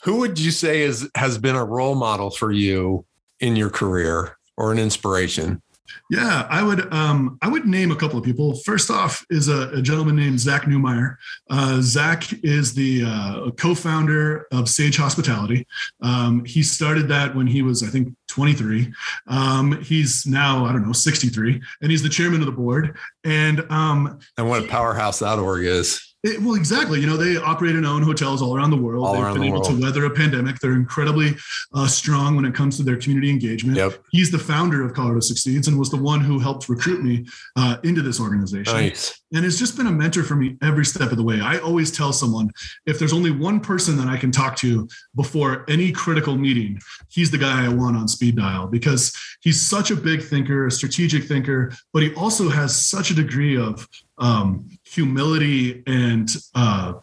who 0.03 0.17
would 0.17 0.39
you 0.39 0.51
say 0.51 0.81
is 0.81 1.09
has 1.15 1.37
been 1.37 1.55
a 1.55 1.65
role 1.65 1.95
model 1.95 2.29
for 2.29 2.51
you 2.51 3.05
in 3.39 3.55
your 3.55 3.69
career 3.69 4.37
or 4.57 4.71
an 4.71 4.79
inspiration? 4.79 5.61
Yeah, 6.09 6.47
I 6.49 6.63
would 6.63 6.91
um, 6.93 7.37
I 7.41 7.47
would 7.47 7.65
name 7.65 7.91
a 7.91 7.95
couple 7.95 8.17
of 8.17 8.25
people. 8.25 8.55
First 8.57 8.89
off 8.89 9.25
is 9.29 9.47
a, 9.47 9.69
a 9.69 9.81
gentleman 9.81 10.15
named 10.15 10.39
Zach 10.39 10.63
Neumeyer. 10.63 11.17
Uh, 11.49 11.81
Zach 11.81 12.31
is 12.43 12.73
the 12.73 13.03
uh, 13.05 13.51
co-founder 13.51 14.47
of 14.51 14.69
Sage 14.69 14.97
Hospitality. 14.97 15.67
Um, 16.01 16.43
he 16.45 16.63
started 16.63 17.07
that 17.09 17.35
when 17.35 17.47
he 17.47 17.61
was, 17.61 17.83
I 17.83 17.87
think, 17.87 18.15
23. 18.27 18.91
Um, 19.27 19.81
he's 19.81 20.25
now, 20.25 20.65
I 20.65 20.71
don't 20.71 20.85
know, 20.85 20.93
63, 20.93 21.61
and 21.81 21.91
he's 21.91 22.03
the 22.03 22.09
chairman 22.09 22.39
of 22.41 22.45
the 22.45 22.51
board. 22.51 22.97
And 23.23 23.65
um, 23.69 24.19
and 24.37 24.49
what 24.49 24.63
a 24.63 24.67
powerhouse 24.67 25.19
that 25.19 25.39
org 25.39 25.65
is. 25.65 26.08
It, 26.21 26.41
well, 26.41 26.55
exactly. 26.55 26.99
You 26.99 27.07
know, 27.07 27.15
they 27.15 27.37
operate 27.37 27.75
and 27.75 27.85
own 27.85 28.03
hotels 28.03 28.41
all 28.41 28.55
around 28.55 28.71
the 28.71 28.77
world. 28.77 29.05
All 29.05 29.13
They've 29.13 29.33
been 29.33 29.41
the 29.41 29.47
able 29.47 29.61
world. 29.61 29.77
to 29.77 29.81
weather 29.81 30.05
a 30.05 30.09
pandemic. 30.09 30.59
They're 30.59 30.73
incredibly 30.73 31.35
uh, 31.73 31.87
strong 31.87 32.35
when 32.35 32.43
it 32.43 32.53
comes 32.53 32.75
to 32.77 32.83
their 32.83 32.97
community 32.97 33.29
engagement. 33.29 33.77
Yep. 33.77 34.03
He's 34.11 34.29
the 34.29 34.39
founder 34.39 34.83
of 34.85 34.93
Colorado 34.93 35.21
Succeeds 35.21 35.69
and 35.69 35.79
was 35.79 35.89
the 35.89 35.97
one 35.97 36.19
who 36.19 36.37
helped 36.37 36.67
recruit 36.67 37.01
me 37.01 37.25
uh, 37.55 37.77
into 37.85 38.01
this 38.01 38.19
organization. 38.19 38.73
Nice. 38.73 39.21
And 39.33 39.45
has 39.45 39.57
just 39.57 39.77
been 39.77 39.87
a 39.87 39.91
mentor 39.91 40.23
for 40.23 40.35
me 40.35 40.57
every 40.61 40.83
step 40.83 41.11
of 41.11 41.17
the 41.17 41.23
way. 41.23 41.39
I 41.39 41.59
always 41.59 41.89
tell 41.89 42.11
someone 42.11 42.49
if 42.85 42.99
there's 42.99 43.13
only 43.13 43.31
one 43.31 43.61
person 43.61 43.95
that 43.97 44.07
I 44.07 44.17
can 44.17 44.31
talk 44.31 44.57
to 44.57 44.89
before 45.15 45.63
any 45.69 45.91
critical 45.91 46.35
meeting, 46.35 46.79
he's 47.09 47.31
the 47.31 47.37
guy 47.37 47.63
I 47.63 47.69
want 47.69 47.95
on 47.95 48.09
speed 48.09 48.35
dial 48.35 48.67
because 48.67 49.15
he's 49.39 49.61
such 49.61 49.89
a 49.91 49.95
big 49.95 50.21
thinker, 50.21 50.67
a 50.67 50.71
strategic 50.71 51.23
thinker, 51.25 51.71
but 51.93 52.03
he 52.03 52.13
also 52.15 52.49
has 52.49 52.75
such 52.75 53.11
a 53.11 53.13
degree 53.13 53.57
of 53.57 53.87
um, 54.17 54.67
humility 54.89 55.83
and 55.85 56.29
uh, 56.55 56.93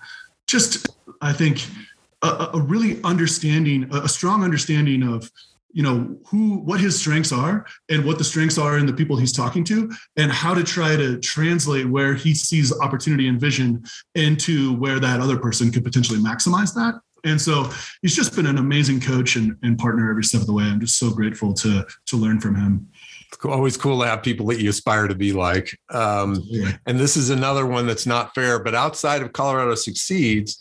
just, 0.47 0.89
I 1.21 1.33
think, 1.33 1.65
a, 2.23 2.51
a, 2.55 2.61
really 2.61 3.01
understanding, 3.05 3.89
a 3.93 4.09
strong 4.09 4.43
understanding 4.43 5.03
of 5.03 5.31
you 5.73 5.83
know 5.83 6.17
who 6.27 6.57
what 6.61 6.81
his 6.81 6.99
strengths 6.99 7.33
are 7.33 7.67
and 7.91 8.03
what 8.07 8.17
the 8.17 8.25
strengths 8.25 8.57
are 8.57 8.79
in 8.79 8.87
the 8.87 8.95
people 8.95 9.15
he's 9.15 9.33
talking 9.33 9.63
to 9.63 9.93
and 10.17 10.33
how 10.33 10.55
to 10.55 10.65
try 10.65 10.97
to 10.97 11.19
translate 11.19 11.87
where 11.87 12.15
he 12.15 12.33
sees 12.33 12.73
opportunity 12.81 13.29
and 13.29 13.39
vision 13.39 13.85
into 14.15 14.75
where 14.79 14.99
that 14.99 15.21
other 15.21 15.39
person 15.39 15.71
could 15.71 15.85
potentially 15.85 16.19
maximize 16.19 16.73
that. 16.75 16.95
And 17.25 17.39
so 17.39 17.71
he's 18.01 18.17
just 18.17 18.35
been 18.35 18.47
an 18.47 18.57
amazing 18.57 19.01
coach 19.01 19.37
and, 19.37 19.55
and 19.63 19.77
partner 19.77 20.09
every 20.11 20.25
step 20.25 20.41
of 20.41 20.47
the 20.47 20.55
way. 20.55 20.65
I'm 20.65 20.81
just 20.81 20.99
so 20.99 21.11
grateful 21.11 21.53
to 21.55 21.85
to 22.07 22.17
learn 22.17 22.41
from 22.41 22.55
him 22.55 22.89
it's 23.37 23.45
always 23.45 23.77
cool 23.77 24.01
to 24.01 24.07
have 24.07 24.23
people 24.23 24.47
that 24.47 24.61
you 24.61 24.71
aspire 24.71 25.09
to 25.09 25.15
be 25.15 25.33
like 25.33 25.79
um, 25.91 26.43
and 26.87 26.99
this 26.99 27.17
is 27.17 27.31
another 27.31 27.67
one 27.67 27.87
that's 27.87 28.07
not 28.07 28.35
fair 28.35 28.59
but 28.59 28.75
outside 28.75 29.23
of 29.23 29.33
colorado 29.33 29.75
succeeds 29.75 30.59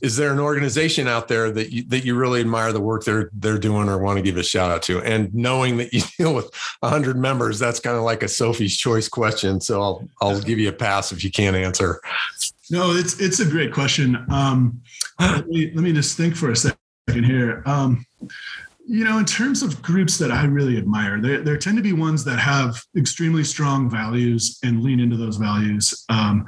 is 0.00 0.16
there 0.16 0.32
an 0.32 0.38
organization 0.38 1.08
out 1.08 1.28
there 1.28 1.50
that 1.50 1.72
you, 1.72 1.82
that 1.84 2.04
you 2.04 2.14
really 2.14 2.40
admire 2.40 2.72
the 2.72 2.80
work 2.80 3.04
they're 3.04 3.30
they're 3.34 3.58
doing 3.58 3.88
or 3.88 3.98
want 3.98 4.16
to 4.16 4.22
give 4.22 4.36
a 4.36 4.42
shout 4.42 4.70
out 4.70 4.82
to? 4.84 5.00
And 5.02 5.34
knowing 5.34 5.76
that 5.78 5.92
you 5.92 6.02
deal 6.18 6.34
with 6.34 6.50
hundred 6.82 7.16
members, 7.16 7.58
that's 7.58 7.80
kind 7.80 7.96
of 7.96 8.02
like 8.02 8.22
a 8.22 8.28
Sophie's 8.28 8.76
choice 8.76 9.08
question. 9.08 9.60
So 9.60 9.82
I'll 9.82 10.08
I'll 10.20 10.40
give 10.40 10.58
you 10.58 10.68
a 10.68 10.72
pass 10.72 11.12
if 11.12 11.24
you 11.24 11.30
can't 11.30 11.56
answer. 11.56 12.00
No, 12.70 12.92
it's 12.94 13.20
it's 13.20 13.40
a 13.40 13.46
great 13.46 13.72
question. 13.72 14.24
Um, 14.30 14.80
let 15.18 15.48
me 15.48 15.70
let 15.74 15.82
me 15.82 15.92
just 15.92 16.16
think 16.16 16.36
for 16.36 16.50
a 16.50 16.56
second 16.56 17.24
here. 17.24 17.62
Um, 17.66 18.04
you 18.90 19.04
know, 19.04 19.18
in 19.18 19.26
terms 19.26 19.62
of 19.62 19.82
groups 19.82 20.16
that 20.16 20.32
I 20.32 20.46
really 20.46 20.78
admire, 20.78 21.20
there, 21.20 21.42
there 21.42 21.58
tend 21.58 21.76
to 21.76 21.82
be 21.82 21.92
ones 21.92 22.24
that 22.24 22.38
have 22.38 22.82
extremely 22.96 23.44
strong 23.44 23.90
values 23.90 24.58
and 24.64 24.82
lean 24.82 24.98
into 24.98 25.18
those 25.18 25.36
values. 25.36 26.06
Um, 26.08 26.46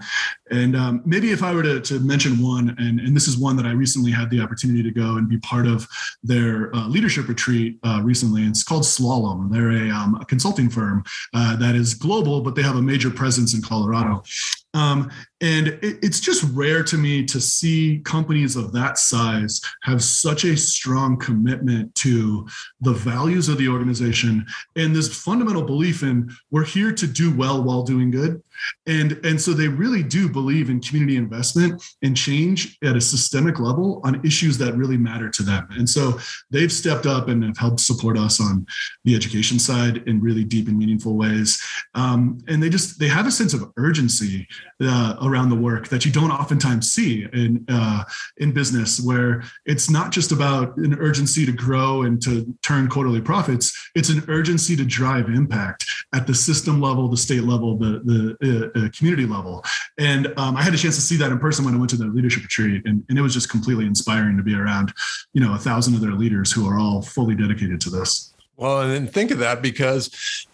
and 0.50 0.74
um, 0.74 1.02
maybe 1.04 1.32
if 1.32 1.42
I 1.42 1.52
were 1.52 1.62
to, 1.62 1.82
to 1.82 2.00
mention 2.00 2.42
one, 2.42 2.74
and, 2.78 2.98
and, 2.98 3.14
this 3.14 3.28
is 3.28 3.36
one 3.36 3.56
that 3.56 3.66
I 3.66 3.72
recently 3.72 4.10
had 4.10 4.30
the 4.30 4.40
opportunity 4.40 4.82
to 4.82 4.90
go 4.90 5.16
and 5.16 5.28
be 5.28 5.36
part 5.38 5.66
of 5.66 5.86
their 6.22 6.74
uh, 6.74 6.88
leadership 6.88 7.28
retreat 7.28 7.78
uh, 7.84 8.00
recently. 8.02 8.42
It's 8.44 8.64
called 8.64 8.84
Slalom. 8.84 9.52
They're 9.52 9.72
a, 9.72 9.90
um, 9.90 10.14
a 10.14 10.24
consulting 10.24 10.70
firm 10.70 11.04
uh, 11.34 11.56
that 11.56 11.74
is 11.74 11.92
global, 11.92 12.40
but 12.40 12.54
they 12.54 12.62
have 12.62 12.76
a 12.76 12.82
major 12.82 13.10
presence 13.10 13.52
in 13.52 13.60
Colorado. 13.60 14.22
Um, 14.72 15.10
and 15.40 15.68
it, 15.68 15.98
it's 16.02 16.20
just 16.20 16.44
rare 16.52 16.82
to 16.84 16.96
me 16.96 17.24
to 17.26 17.40
see 17.40 18.00
companies 18.04 18.56
of 18.56 18.72
that 18.72 18.98
size 18.98 19.60
have 19.82 20.02
such 20.02 20.44
a 20.44 20.56
strong 20.56 21.18
commitment 21.18 21.94
to 21.96 22.46
the 22.80 22.92
values 22.92 23.48
of 23.48 23.58
the 23.58 23.68
organization 23.68 24.44
and 24.76 24.94
this 24.94 25.22
fundamental 25.22 25.62
belief 25.62 26.02
in 26.02 26.30
we're 26.50 26.64
here 26.64 26.92
to 26.92 27.06
do 27.06 27.34
well 27.36 27.62
while 27.62 27.82
doing 27.82 28.10
good. 28.10 28.42
And, 28.86 29.12
and 29.24 29.40
so 29.40 29.52
they 29.52 29.68
really 29.68 30.02
do 30.02 30.28
believe 30.28 30.68
in 30.68 30.80
community 30.80 31.16
investment 31.16 31.82
and 32.02 32.16
change 32.16 32.76
at 32.84 32.96
a 32.96 33.00
systemic 33.00 33.58
level 33.58 34.00
on 34.04 34.24
issues 34.24 34.58
that 34.58 34.76
really 34.76 34.98
matter 34.98 35.30
to 35.30 35.42
them. 35.42 35.66
And 35.70 35.88
so 35.88 36.18
they've 36.50 36.72
stepped 36.72 37.06
up 37.06 37.28
and 37.28 37.42
have 37.42 37.56
helped 37.56 37.80
support 37.80 38.18
us 38.18 38.40
on 38.40 38.66
the 39.04 39.14
education 39.14 39.58
side 39.58 40.02
in 40.06 40.20
really 40.20 40.44
deep 40.44 40.68
and 40.68 40.78
meaningful 40.78 41.16
ways. 41.16 41.60
Um, 41.94 42.38
and 42.48 42.62
they 42.62 42.68
just 42.68 42.98
they 42.98 43.08
have 43.08 43.26
a 43.26 43.30
sense 43.30 43.54
of 43.54 43.72
urgency 43.76 44.46
uh, 44.82 45.16
around 45.30 45.50
the 45.50 45.56
work 45.56 45.88
that 45.88 46.04
you 46.04 46.12
don't 46.12 46.30
oftentimes 46.30 46.92
see 46.92 47.26
in 47.32 47.64
uh, 47.68 48.04
in 48.38 48.52
business, 48.52 49.00
where 49.00 49.42
it's 49.66 49.88
not 49.90 50.10
just 50.10 50.32
about 50.32 50.76
an 50.76 50.94
urgency 50.98 51.46
to 51.46 51.52
grow 51.52 52.02
and 52.02 52.22
to 52.22 52.54
turn 52.62 52.88
quarterly 52.88 53.20
profits. 53.20 53.90
It's 53.94 54.10
an 54.10 54.24
urgency 54.28 54.76
to 54.76 54.84
drive 54.84 55.26
impact 55.28 55.84
at 56.12 56.26
the 56.26 56.34
system 56.34 56.80
level, 56.80 57.08
the 57.08 57.16
state 57.16 57.44
level, 57.44 57.76
the 57.76 58.00
the 58.04 58.72
uh, 58.76 58.78
uh, 58.78 58.88
community 58.96 59.26
level. 59.26 59.64
And 59.98 60.26
um, 60.36 60.56
I 60.56 60.62
had 60.62 60.74
a 60.74 60.78
chance 60.78 60.96
to 60.96 61.02
see 61.02 61.16
that 61.16 61.30
in 61.30 61.38
person 61.38 61.64
when 61.64 61.74
I 61.74 61.78
went 61.78 61.90
to 61.90 61.96
the 61.96 62.06
leadership 62.06 62.42
retreat, 62.42 62.82
and, 62.84 63.04
and 63.08 63.18
it 63.18 63.22
was 63.22 63.34
just 63.34 63.50
completely 63.50 63.86
inspiring 63.86 64.36
to 64.36 64.42
be 64.42 64.54
around, 64.54 64.92
you 65.32 65.40
know, 65.40 65.54
a 65.54 65.58
thousand 65.58 65.94
of 65.94 66.00
their 66.00 66.12
leaders 66.12 66.52
who 66.52 66.68
are 66.68 66.78
all 66.78 67.02
fully 67.02 67.34
dedicated 67.34 67.80
to 67.82 67.90
this. 67.90 68.34
Well, 68.56 68.82
and 68.82 69.10
think 69.10 69.30
of 69.30 69.38
that 69.38 69.62
because 69.62 70.46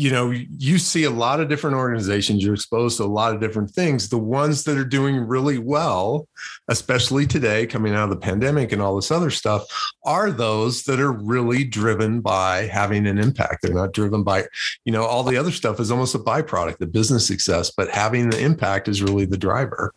you 0.00 0.10
know, 0.10 0.30
you 0.30 0.78
see 0.78 1.04
a 1.04 1.10
lot 1.10 1.40
of 1.40 1.48
different 1.50 1.76
organizations, 1.76 2.42
you're 2.42 2.54
exposed 2.54 2.96
to 2.96 3.04
a 3.04 3.04
lot 3.04 3.34
of 3.34 3.40
different 3.40 3.70
things. 3.70 4.08
The 4.08 4.16
ones 4.16 4.64
that 4.64 4.78
are 4.78 4.84
doing 4.84 5.18
really 5.18 5.58
well, 5.58 6.26
especially 6.68 7.26
today, 7.26 7.66
coming 7.66 7.94
out 7.94 8.04
of 8.04 8.10
the 8.10 8.16
pandemic 8.16 8.72
and 8.72 8.80
all 8.80 8.96
this 8.96 9.10
other 9.10 9.28
stuff, 9.28 9.66
are 10.06 10.30
those 10.30 10.84
that 10.84 11.00
are 11.00 11.12
really 11.12 11.64
driven 11.64 12.22
by 12.22 12.62
having 12.62 13.06
an 13.06 13.18
impact. 13.18 13.58
They're 13.60 13.74
not 13.74 13.92
driven 13.92 14.22
by, 14.22 14.46
you 14.86 14.92
know, 14.92 15.04
all 15.04 15.22
the 15.22 15.36
other 15.36 15.52
stuff 15.52 15.78
is 15.80 15.90
almost 15.90 16.14
a 16.14 16.18
byproduct, 16.18 16.78
the 16.78 16.86
business 16.86 17.26
success, 17.26 17.70
but 17.70 17.90
having 17.90 18.30
the 18.30 18.40
impact 18.40 18.88
is 18.88 19.02
really 19.02 19.26
the 19.26 19.36
driver. 19.36 19.92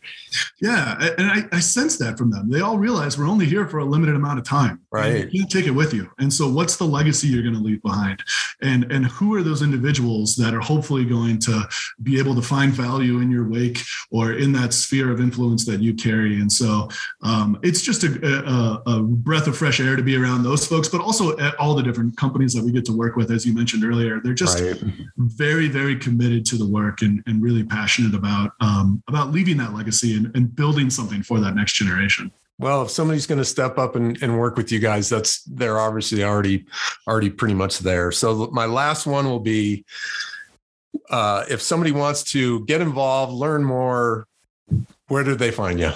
Yeah. 0.62 0.98
And 1.18 1.32
I, 1.32 1.56
I 1.56 1.60
sense 1.62 1.98
that 2.00 2.18
from 2.18 2.30
them. 2.30 2.50
They 2.50 2.60
all 2.60 2.78
realize 2.78 3.18
we're 3.18 3.30
only 3.30 3.46
here 3.46 3.70
for 3.70 3.78
a 3.78 3.86
limited 3.86 4.16
amount 4.16 4.38
of 4.38 4.44
time. 4.44 4.82
Right. 4.92 5.32
You 5.32 5.40
can't 5.40 5.52
take 5.52 5.66
it 5.66 5.72
with 5.72 5.94
you. 5.94 6.12
And 6.20 6.32
so 6.32 6.50
what's 6.50 6.76
the 6.76 6.84
legacy 6.84 7.30
you're 7.30 7.42
going 7.42 7.56
to 7.56 7.62
leave 7.62 7.82
behind? 7.82 8.22
And 8.62 8.92
and 8.92 9.06
who 9.06 9.34
are 9.36 9.44
those 9.44 9.62
individuals? 9.62 9.93
Individuals 9.94 10.36
that 10.36 10.54
are 10.54 10.60
hopefully 10.60 11.06
going 11.06 11.40
to 11.40 11.68
be 12.02 12.18
able 12.20 12.34
to 12.36 12.42
find 12.42 12.74
value 12.74 13.20
in 13.20 13.30
your 13.30 13.48
wake 13.48 13.80
or 14.12 14.34
in 14.34 14.52
that 14.52 14.74
sphere 14.74 15.12
of 15.12 15.20
influence 15.20 15.66
that 15.66 15.82
you 15.82 15.94
carry. 15.94 16.40
And 16.42 16.52
so 16.52 16.90
um, 17.22 17.60
it's 17.62 17.82
just 17.82 18.04
a, 18.04 18.82
a, 18.88 18.92
a, 18.92 19.04
breath 19.04 19.48
of 19.48 19.56
fresh 19.56 19.80
air 19.80 19.96
to 19.96 20.04
be 20.04 20.16
around 20.16 20.44
those 20.44 20.66
folks, 20.66 20.88
but 20.88 21.02
also 21.02 21.38
all 21.58 21.76
the 21.76 21.84
different 21.84 22.18
companies 22.18 22.54
that 22.54 22.64
we 22.64 22.72
get 22.72 22.86
to 22.86 22.94
work 22.94 23.16
with, 23.16 23.32
as 23.32 23.46
you 23.46 23.54
mentioned 23.54 23.84
earlier. 23.84 24.20
They're 24.24 24.34
just 24.34 24.60
right. 24.60 24.82
very, 25.18 25.68
very 25.68 25.96
committed 25.96 26.46
to 26.48 26.58
the 26.58 26.68
work 26.68 27.02
and, 27.02 27.22
and 27.28 27.42
really 27.42 27.64
passionate 27.64 28.16
about 28.16 28.54
um, 28.60 29.04
about 29.08 29.32
leaving 29.32 29.58
that 29.58 29.74
legacy 29.74 30.16
and, 30.16 30.36
and 30.36 30.56
building 30.56 30.90
something 30.90 31.22
for 31.24 31.40
that 31.40 31.56
next 31.56 31.74
generation. 31.74 32.32
Well, 32.60 32.84
if 32.84 32.92
somebody's 32.92 33.26
going 33.26 33.40
to 33.40 33.46
step 33.46 33.78
up 33.78 33.96
and, 33.96 34.22
and 34.22 34.38
work 34.38 34.58
with 34.58 34.72
you 34.72 34.80
guys, 34.80 35.10
that's 35.10 35.44
they're 35.44 35.80
obviously 35.80 36.24
already 36.24 36.66
already 37.08 37.30
pretty 37.30 37.56
much 37.56 37.80
there. 37.80 38.12
So 38.12 38.50
my 38.52 38.66
last 38.66 39.06
one 39.08 39.26
will 39.26 39.40
be 39.40 39.86
uh, 41.10 41.46
if 41.50 41.62
somebody 41.62 41.92
wants 41.92 42.24
to 42.24 42.64
get 42.66 42.82
involved, 42.82 43.34
learn 43.34 43.64
more, 43.64 44.28
where 45.08 45.24
do 45.24 45.36
they 45.36 45.52
find 45.52 45.80
you? 45.80 45.92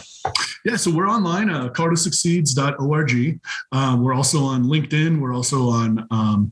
Yeah, 0.66 0.76
so 0.76 0.92
we're 0.92 1.08
online, 1.08 1.50
uh, 1.50 1.70
coloradosucceeds.org. 1.70 3.40
Um, 3.72 4.04
we're 4.04 4.14
also 4.14 4.44
on 4.44 4.66
LinkedIn. 4.66 5.22
We're 5.22 5.34
also 5.34 5.70
on, 5.70 6.06
um, 6.12 6.52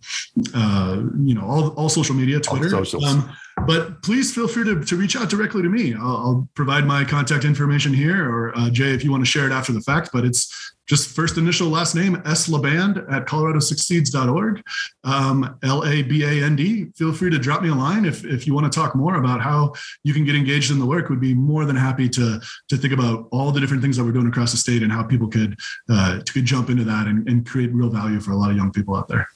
uh, 0.54 1.04
you 1.20 1.36
know, 1.36 1.42
all, 1.42 1.70
all 1.72 1.90
social 1.90 2.16
media, 2.16 2.40
Twitter. 2.40 2.74
Um, 3.06 3.36
but 3.68 4.02
please 4.04 4.34
feel 4.34 4.48
free 4.48 4.64
to, 4.66 4.84
to 4.84 4.96
reach 4.96 5.16
out 5.16 5.30
directly 5.30 5.62
to 5.62 5.70
me. 5.70 5.94
I'll, 5.94 6.18
I'll 6.18 6.50
provide 6.56 6.86
my 6.86 7.04
contact 7.04 7.46
information 7.46 7.94
here, 7.94 8.30
or 8.30 8.58
uh, 8.58 8.70
Jay, 8.70 8.94
if 8.94 9.04
you 9.04 9.12
want 9.12 9.22
to 9.22 9.30
share 9.30 9.46
it 9.46 9.52
after 9.52 9.72
the 9.72 9.82
fact. 9.82 10.10
But 10.14 10.26
it's 10.26 10.74
just 10.88 11.16
first 11.16 11.38
initial 11.38 11.70
last 11.70 11.96
name 11.96 12.22
S 12.26 12.48
Laband 12.48 13.12
at 13.12 13.26
coloradosucceeds.org. 13.26 14.62
Um, 15.04 15.58
L 15.64 15.84
A 15.84 16.04
B 16.04 16.24
A 16.24 16.46
N 16.46 16.56
D. 16.56 16.86
Feel 16.96 17.12
free 17.12 17.32
to 17.32 17.40
drop 17.40 17.62
me 17.62 17.70
a 17.70 17.76
line 17.76 18.06
if, 18.06 18.24
if 18.24 18.46
you 18.46 18.54
want 18.54 18.72
to 18.72 18.80
talk 18.80 18.96
more 18.96 19.16
about 19.16 19.42
how 19.42 19.74
you 20.04 20.14
can 20.14 20.26
get 20.26 20.36
engaged 20.36 20.72
in 20.72 20.80
the 20.80 20.86
work. 20.86 21.10
Would 21.10 21.22
be 21.22 21.34
more 21.34 21.66
than 21.66 21.76
happy 21.76 22.08
to 22.10 22.40
to 22.70 22.78
think 22.78 22.94
about 22.94 23.28
all 23.32 23.52
the 23.52 23.60
different 23.60 23.82
things 23.82 23.98
that 23.98 24.04
we're 24.04 24.12
doing 24.12 24.28
across 24.28 24.52
the 24.52 24.58
state 24.58 24.84
and 24.84 24.92
how 24.92 25.04
people 25.04 25.28
could 25.28 25.58
uh, 25.90 26.20
could 26.32 26.46
jump 26.46 26.70
into 26.70 26.84
that 26.84 27.08
and, 27.08 27.28
and 27.28 27.46
create 27.46 27.74
real 27.74 27.90
value 27.90 28.20
for 28.20 28.32
a 28.32 28.36
lot 28.36 28.52
of 28.52 28.58
young 28.58 28.72
people 28.72 28.96
out 28.96 29.08
there. 29.08 29.28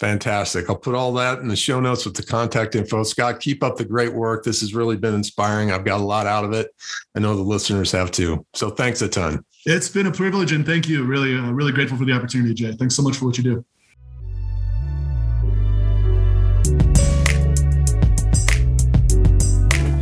Fantastic. 0.00 0.70
I'll 0.70 0.76
put 0.76 0.94
all 0.94 1.12
that 1.12 1.40
in 1.40 1.48
the 1.48 1.54
show 1.54 1.78
notes 1.78 2.06
with 2.06 2.16
the 2.16 2.22
contact 2.22 2.74
info. 2.74 3.02
Scott, 3.02 3.38
keep 3.38 3.62
up 3.62 3.76
the 3.76 3.84
great 3.84 4.14
work. 4.14 4.42
This 4.42 4.60
has 4.62 4.74
really 4.74 4.96
been 4.96 5.14
inspiring. 5.14 5.70
I've 5.70 5.84
got 5.84 6.00
a 6.00 6.04
lot 6.04 6.26
out 6.26 6.42
of 6.42 6.54
it. 6.54 6.74
I 7.14 7.20
know 7.20 7.36
the 7.36 7.42
listeners 7.42 7.92
have 7.92 8.10
too. 8.10 8.46
So 8.54 8.70
thanks 8.70 9.02
a 9.02 9.08
ton. 9.08 9.44
It's 9.66 9.90
been 9.90 10.06
a 10.06 10.10
privilege 10.10 10.52
and 10.52 10.64
thank 10.64 10.88
you. 10.88 11.04
Really, 11.04 11.36
uh, 11.36 11.52
really 11.52 11.72
grateful 11.72 11.98
for 11.98 12.06
the 12.06 12.12
opportunity, 12.12 12.54
Jay. 12.54 12.72
Thanks 12.72 12.96
so 12.96 13.02
much 13.02 13.18
for 13.18 13.26
what 13.26 13.36
you 13.36 13.44
do. 13.44 13.64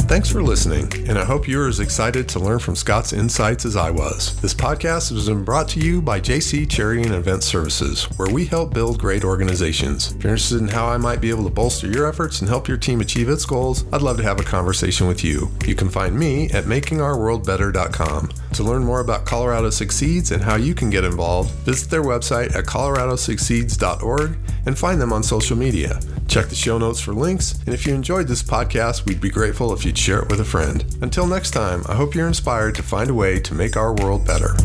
Thanks 0.08 0.32
for 0.32 0.42
listening, 0.42 0.90
and 1.06 1.18
I 1.18 1.24
hope 1.26 1.46
you're 1.46 1.68
as 1.68 1.80
excited 1.80 2.30
to 2.30 2.40
learn 2.40 2.60
from 2.60 2.74
Scott's 2.74 3.12
insights 3.12 3.66
as 3.66 3.76
I 3.76 3.90
was. 3.90 4.40
This 4.40 4.54
podcast 4.54 5.10
has 5.10 5.28
been 5.28 5.44
brought 5.44 5.68
to 5.68 5.80
you 5.80 6.00
by 6.00 6.18
JC 6.18 6.68
Charity 6.68 7.02
and 7.02 7.14
Event 7.14 7.44
Services, 7.44 8.04
where 8.16 8.32
we 8.32 8.46
help 8.46 8.72
build 8.72 8.98
great 8.98 9.22
organizations. 9.22 10.12
If 10.12 10.24
you're 10.24 10.32
interested 10.32 10.62
in 10.62 10.68
how 10.68 10.86
I 10.86 10.96
might 10.96 11.20
be 11.20 11.28
able 11.28 11.44
to 11.44 11.50
bolster 11.50 11.88
your 11.88 12.08
efforts 12.08 12.40
and 12.40 12.48
help 12.48 12.68
your 12.68 12.78
team 12.78 13.02
achieve 13.02 13.28
its 13.28 13.44
goals, 13.44 13.84
I'd 13.92 14.00
love 14.00 14.16
to 14.16 14.22
have 14.22 14.40
a 14.40 14.44
conversation 14.44 15.06
with 15.08 15.22
you. 15.22 15.50
You 15.66 15.74
can 15.74 15.90
find 15.90 16.18
me 16.18 16.48
at 16.52 16.64
makingourworldbetter.com. 16.64 18.30
To 18.58 18.64
learn 18.64 18.84
more 18.84 18.98
about 18.98 19.24
Colorado 19.24 19.70
Succeeds 19.70 20.32
and 20.32 20.42
how 20.42 20.56
you 20.56 20.74
can 20.74 20.90
get 20.90 21.04
involved, 21.04 21.50
visit 21.60 21.90
their 21.90 22.02
website 22.02 22.56
at 22.56 22.64
coloradosucceeds.org 22.64 24.36
and 24.66 24.76
find 24.76 25.00
them 25.00 25.12
on 25.12 25.22
social 25.22 25.56
media. 25.56 26.00
Check 26.26 26.48
the 26.48 26.56
show 26.56 26.76
notes 26.76 26.98
for 26.98 27.14
links, 27.14 27.60
and 27.66 27.72
if 27.72 27.86
you 27.86 27.94
enjoyed 27.94 28.26
this 28.26 28.42
podcast, 28.42 29.06
we'd 29.06 29.20
be 29.20 29.30
grateful 29.30 29.72
if 29.72 29.84
you'd 29.84 29.96
share 29.96 30.18
it 30.18 30.28
with 30.28 30.40
a 30.40 30.44
friend. 30.44 30.84
Until 31.02 31.28
next 31.28 31.52
time, 31.52 31.84
I 31.88 31.94
hope 31.94 32.16
you're 32.16 32.26
inspired 32.26 32.74
to 32.74 32.82
find 32.82 33.10
a 33.10 33.14
way 33.14 33.38
to 33.38 33.54
make 33.54 33.76
our 33.76 33.94
world 33.94 34.26
better. 34.26 34.56